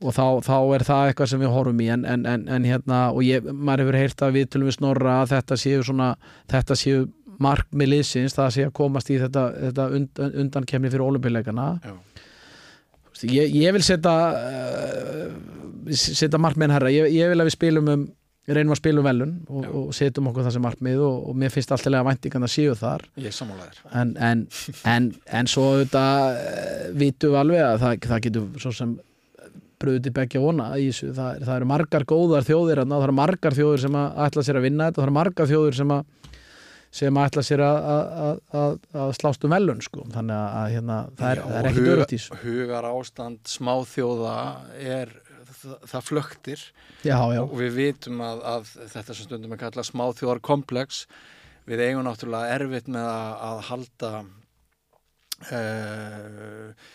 [0.00, 1.88] og þá, þá er það eitthvað sem við horfum í.
[1.92, 5.16] En, en, en, en hérna, og ég, maður hefur heyrt að við tölum við snorra
[5.24, 6.12] að þetta séu svona
[6.52, 7.02] þetta séu
[7.40, 11.94] markmið liðsins það sé að komast í þetta, þetta und, undankemni fyrir olimpíuleikana já.
[13.32, 15.30] ég, ég vil setja uh,
[15.96, 16.92] setja markmiðin herra.
[16.92, 18.08] Ég, ég vil að við spilum um
[18.56, 21.54] reynum að spila um velun og, og setjum okkur það sem markmið og, og mér
[21.54, 23.06] finnst alltaf að væntingan að séu þar.
[23.90, 24.46] En, en,
[24.94, 28.96] en, en svo þetta uh, vitum við alveg að það, það getur svo sem
[29.80, 33.56] bröðu til begja vona í þessu, það, það eru margar góðar þjóðir það eru margar
[33.56, 36.02] þjóðir sem að ætla sér að vinna þetta, það eru margar þjóðir sem að
[36.90, 40.04] sem að ætla sér að, að, að, að slást um velun sko.
[40.10, 42.38] þannig að, hérna, það er, er í þessu.
[42.42, 44.36] Hugar ástand smáþjóða
[44.74, 45.12] er,
[45.60, 46.64] það, flöktir.
[47.04, 51.04] Já, já, og við vitum að, að þetta sem stundum er kallað smáþjóðar komplex
[51.68, 54.12] við eigum náttúrulega erfitt með að, að halda
[55.48, 56.86] uh,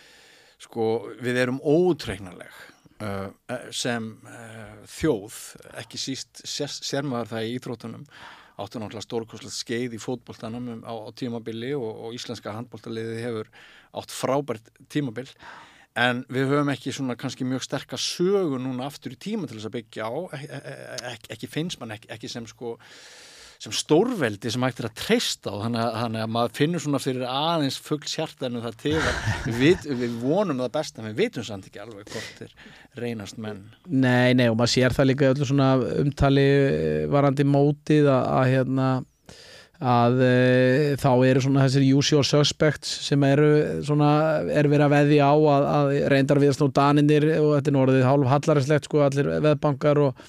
[0.66, 0.88] sko
[1.22, 2.56] við erum óutreiknarleg
[3.04, 3.28] uh,
[3.74, 5.38] sem uh, þjóð,
[5.82, 8.10] ekki síst sér, sér maður það í íþróttunum.
[8.56, 13.50] Áttu náttúrulega stórkoslega skeið í fótboltanum um, á, á tímabili og, og íslenska handboltaliði hefur
[13.96, 15.28] átt frábært tímabil
[15.96, 19.70] en við höfum ekki svona kannski mjög sterkar sögu núna aftur í tíma til þess
[19.70, 20.14] að byggja á.
[20.36, 20.58] Ekki,
[21.12, 22.76] ekki, ekki finnst mann ekki, ekki sem sko
[23.56, 25.56] sem stórveldi sem hægt er að treysta á.
[25.64, 28.94] Þannig að, þannig að maður finnur svona fyrir aðeins fullt sjartanu það til
[29.62, 32.54] við, við vonum það best en við vitum samt ekki alveg hvort er
[33.00, 33.64] reynast menn.
[33.88, 35.70] Nei, nei og maður sér það líka öllu svona
[36.04, 36.48] umtali
[37.12, 38.90] varandi mótið að, að hérna
[39.80, 40.32] að e,
[41.00, 43.50] þá eru svona þessir usual suspects sem eru
[43.84, 44.10] svona,
[44.48, 47.78] er verið að veði á að, að reyndar við að snú daninir og þetta er
[47.78, 50.26] norðið hálf hallarislegt sko allir veðbankar og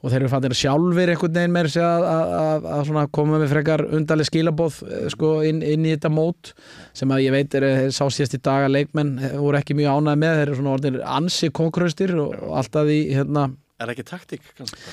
[0.00, 2.68] og þeir eru fannir sjálfur einhvern veginn með þess að, að,
[3.02, 4.78] að koma með frekar undarlega skilabóð
[5.12, 6.52] sko, inn, inn í þetta mót
[6.96, 10.22] sem að ég veit er sá síðast í dag að leikmenn voru ekki mjög ánæði
[10.22, 13.50] með þeir eru svona orðinir ansi konkurustir og, og alltaf í hérna
[13.80, 14.90] Er það ekki taktík kannski?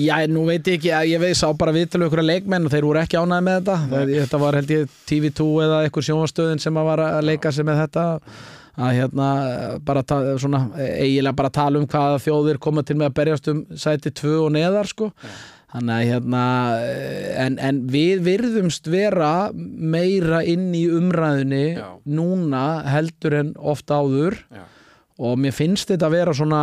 [0.00, 2.86] Já, nú veit ég ekki, ég veið sá bara viðtölu ykkur að leikmenn og þeir
[2.88, 4.14] voru ekki ánæði með þetta Nei.
[4.14, 8.06] þetta var held ég TV2 eða einhver sjónastöðin sem var að leika sig með þetta
[8.80, 9.28] að hérna
[9.84, 10.04] bara
[10.40, 14.34] svona, eiginlega bara tala um hvaða þjóðir koma til með að berjast um sæti 2
[14.46, 15.36] og neðar sko ja.
[15.74, 16.44] þannig að hérna
[17.44, 21.88] en, en við virðumst vera meira inn í umræðinni Já.
[22.08, 24.64] núna heldur en ofta áður Já
[25.20, 26.60] og mér finnst þetta að vera svona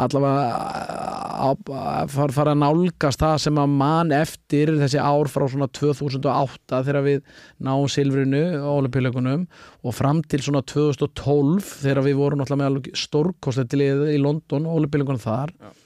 [0.00, 6.80] allavega að fara að nálgast það sem að mann eftir þessi ár frá svona 2008
[6.88, 7.20] þegar við
[7.64, 9.46] náum silfrinu á olimpíuleikunum
[9.84, 15.24] og fram til svona 2012 þegar við vorum alltaf með stórkostlið í London og olimpíuleikunum
[15.24, 15.54] þar.
[15.56, 15.79] Já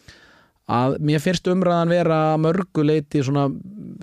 [0.71, 3.49] að mér finnst umræðan vera mörguleiti svona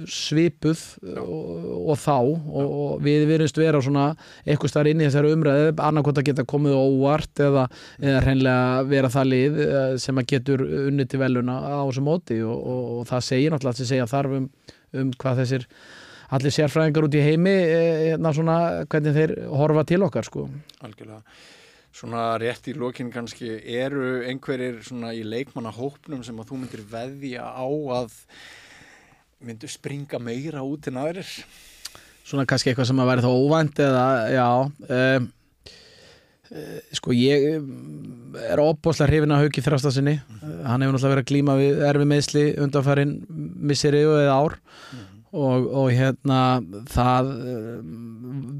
[0.09, 0.81] svipuð
[1.17, 4.11] og, og þá og, og við verðumst vera svona
[4.45, 7.65] eitthvað starf inn í þessari umræði annarkot að geta komið óvart eða,
[8.01, 12.37] eða hreinlega vera það lið eh, sem að getur unni til veluna á þessu móti
[12.45, 14.45] og, og það segir náttúrulega að það segja þarf um,
[15.01, 15.65] um hvað þessir
[16.31, 20.45] allir sérfræðingar út í heimi eða eh, svona hvernig þeir horfa til okkar sko.
[20.85, 21.25] Algjörlega
[21.91, 27.43] Svona rétt í lókinn kannski, eru einhverjir svona í leikmannahópnum sem að þú myndir veðja
[27.51, 27.67] á
[27.97, 28.15] að
[29.43, 31.27] myndur springa meira út en aðrir?
[32.23, 34.47] Svona kannski eitthvað sem að væri þá óvænt eða, já,
[34.97, 35.29] um,
[36.95, 37.47] sko ég
[38.47, 40.65] er óbúslega hrifin að haugi þrjástasinni, mm -hmm.
[40.67, 43.15] hann hefur náttúrulega verið að glíma við erfi meðsli undanfærin
[43.71, 44.59] misseri eða ár.
[44.91, 46.39] Mm og, og hérna
[46.91, 47.75] það eh,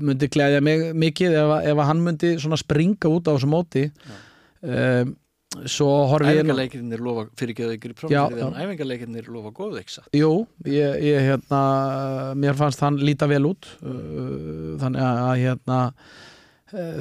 [0.07, 3.89] myndi glæðja mig mikið ef, ef hann myndi springa út á þessu móti.
[4.61, 5.15] Um,
[5.67, 10.29] svo horfi ég æfingarleikirnir lofa fyrir ykkur prófum æfingarleikirnir lofa góð ekki jú,
[10.63, 11.61] ég, ég hérna
[12.39, 15.79] mér fannst hann líta vel út uh, þannig að hérna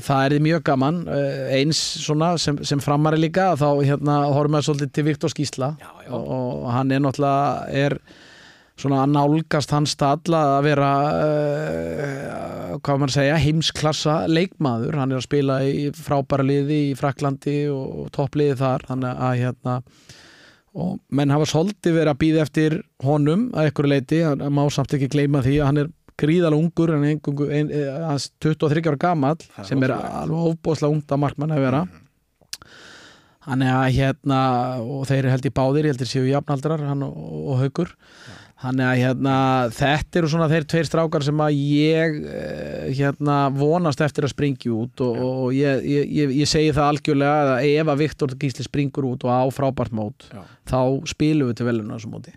[0.03, 0.97] það er mjög gaman
[1.55, 5.91] eins svona sem, sem framari líka þá hérna horfum við svolítið til Viktor Skísla já,
[6.09, 6.11] já.
[6.16, 8.01] Og, og hann er náttúrulega er
[8.81, 15.20] svona að nálgast hans stall að vera uh, hvað maður segja, heimsklassa leikmaður, hann er
[15.20, 19.78] að spila í frábæra liði í Fraklandi og toppliði þar, þannig að hérna
[20.81, 24.95] og menn hafa svolítið verið að býða eftir honum að ykkur leiti, hann má samt
[24.95, 27.16] ekki gleyma því að hann er gríðalega ungur hann er
[27.57, 27.72] ein,
[28.05, 31.83] hans 23 ára gammal sem er alveg ofbóslega ungt að markmann að vera.
[33.49, 34.41] Hann er að hérna
[34.85, 38.39] og þeir held í báðir, ég held í séu jafnaldrar hann og, og haugur ja.
[38.61, 39.35] Þannig að hérna,
[39.73, 44.75] þetta eru svona þeir tveir strákar sem að ég eh, hérna, vonast eftir að springja
[44.77, 49.09] út og, og ég, ég, ég segi það algjörlega að ef að Viktor Gísli springur
[49.15, 50.45] út og á frábært mót Já.
[50.69, 52.37] þá spilum við til veluna þessu móti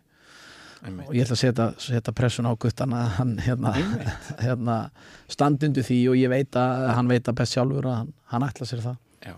[0.84, 1.10] Einmitt.
[1.10, 3.76] og ég ætla að setja, setja pressun á guttan að hann hérna,
[4.46, 4.80] hérna,
[5.28, 8.72] standundu því og ég veit að hann veit að best sjálfur að hann, hann ætla
[8.72, 9.36] sér það Já.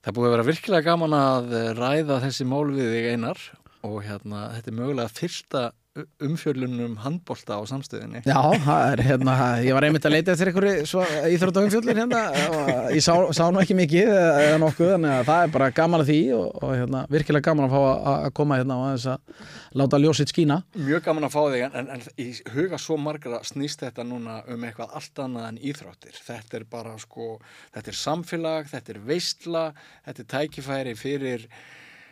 [0.00, 3.48] Það búið að vera virkilega gaman að ræða þessi mál við þig einar
[3.86, 5.68] og hérna, þetta er mögulega fyrsta
[6.22, 8.20] umfjöllunum handbólta á samstöðinni.
[8.22, 8.38] Já,
[8.92, 11.02] er, hérna, ég var einmitt að leita eftir einhverju
[11.34, 12.20] íþrótt umfjöllun hérna
[12.54, 16.12] og ég sá, sá nú ekki mikið eða nokkuð, að það er bara gaman að
[16.12, 19.82] því og, og hérna, virkilega gaman að fá að, að koma hérna og að, að
[19.82, 20.60] láta ljósitt skína.
[20.76, 24.68] Mjög gaman að fá þig, en, en í huga svo margra snýst þetta núna um
[24.68, 26.22] eitthvað allt annað en íþróttir.
[26.28, 27.32] Þetta er bara sko,
[27.74, 29.66] þetta er samfélag, þetta er veistla
[30.06, 31.50] þetta er tækifæri fyrir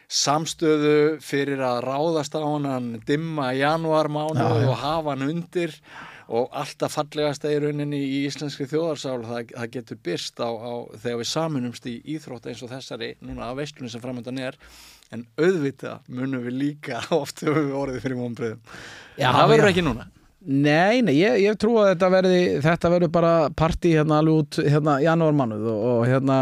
[0.07, 5.75] samstöðu fyrir að ráðast á hann dimma januarmánu og hafa hann undir
[6.27, 9.21] og alltaf fallegast í rauninni í íslenski þjóðarsál.
[9.27, 13.51] Það, það getur byrst á, á þegar við saminumst í íþrótt eins og þessari núna
[13.51, 14.59] af veistlunni sem framöndan er.
[15.15, 18.63] En auðvita munum við líka oft höfum við orðið fyrir mómbröðum
[19.17, 20.09] það verður ekki núna.
[20.47, 25.65] Nei, nei, ég, ég trú að þetta verður bara partí hérna alveg út hérna janúarmannuð
[25.73, 26.37] og, og hérna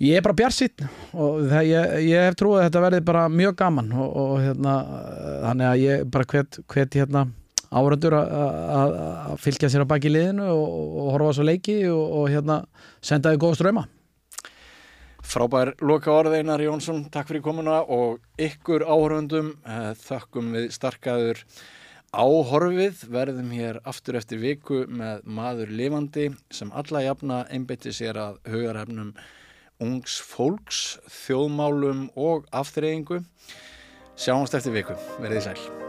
[0.00, 3.60] ég er bara bjarsitt og það, ég, ég hef trúið að þetta verði bara mjög
[3.60, 4.74] gaman og, og hérna
[5.44, 7.26] þannig að ég bara hvet, hvet hérna
[7.70, 12.62] áhörundur að fylgja sér á baki liðinu og, og horfa svo leiki og, og hérna
[13.04, 13.86] senda þið góð ströma
[15.30, 21.42] Frábær loka orð Einar Jónsson, takk fyrir komuna og ykkur áhörundum eh, þökkum við starkaður
[22.10, 23.04] áhorfið.
[23.12, 29.12] Verðum hér aftur eftir viku með maður lifandi sem alla jafna einbytti sér að hugarhefnum
[29.80, 33.22] ungs fólks, þjóðmálum og aftreyingu.
[34.20, 34.98] Sjáumst eftir viku.
[35.20, 35.79] Verðið sæl.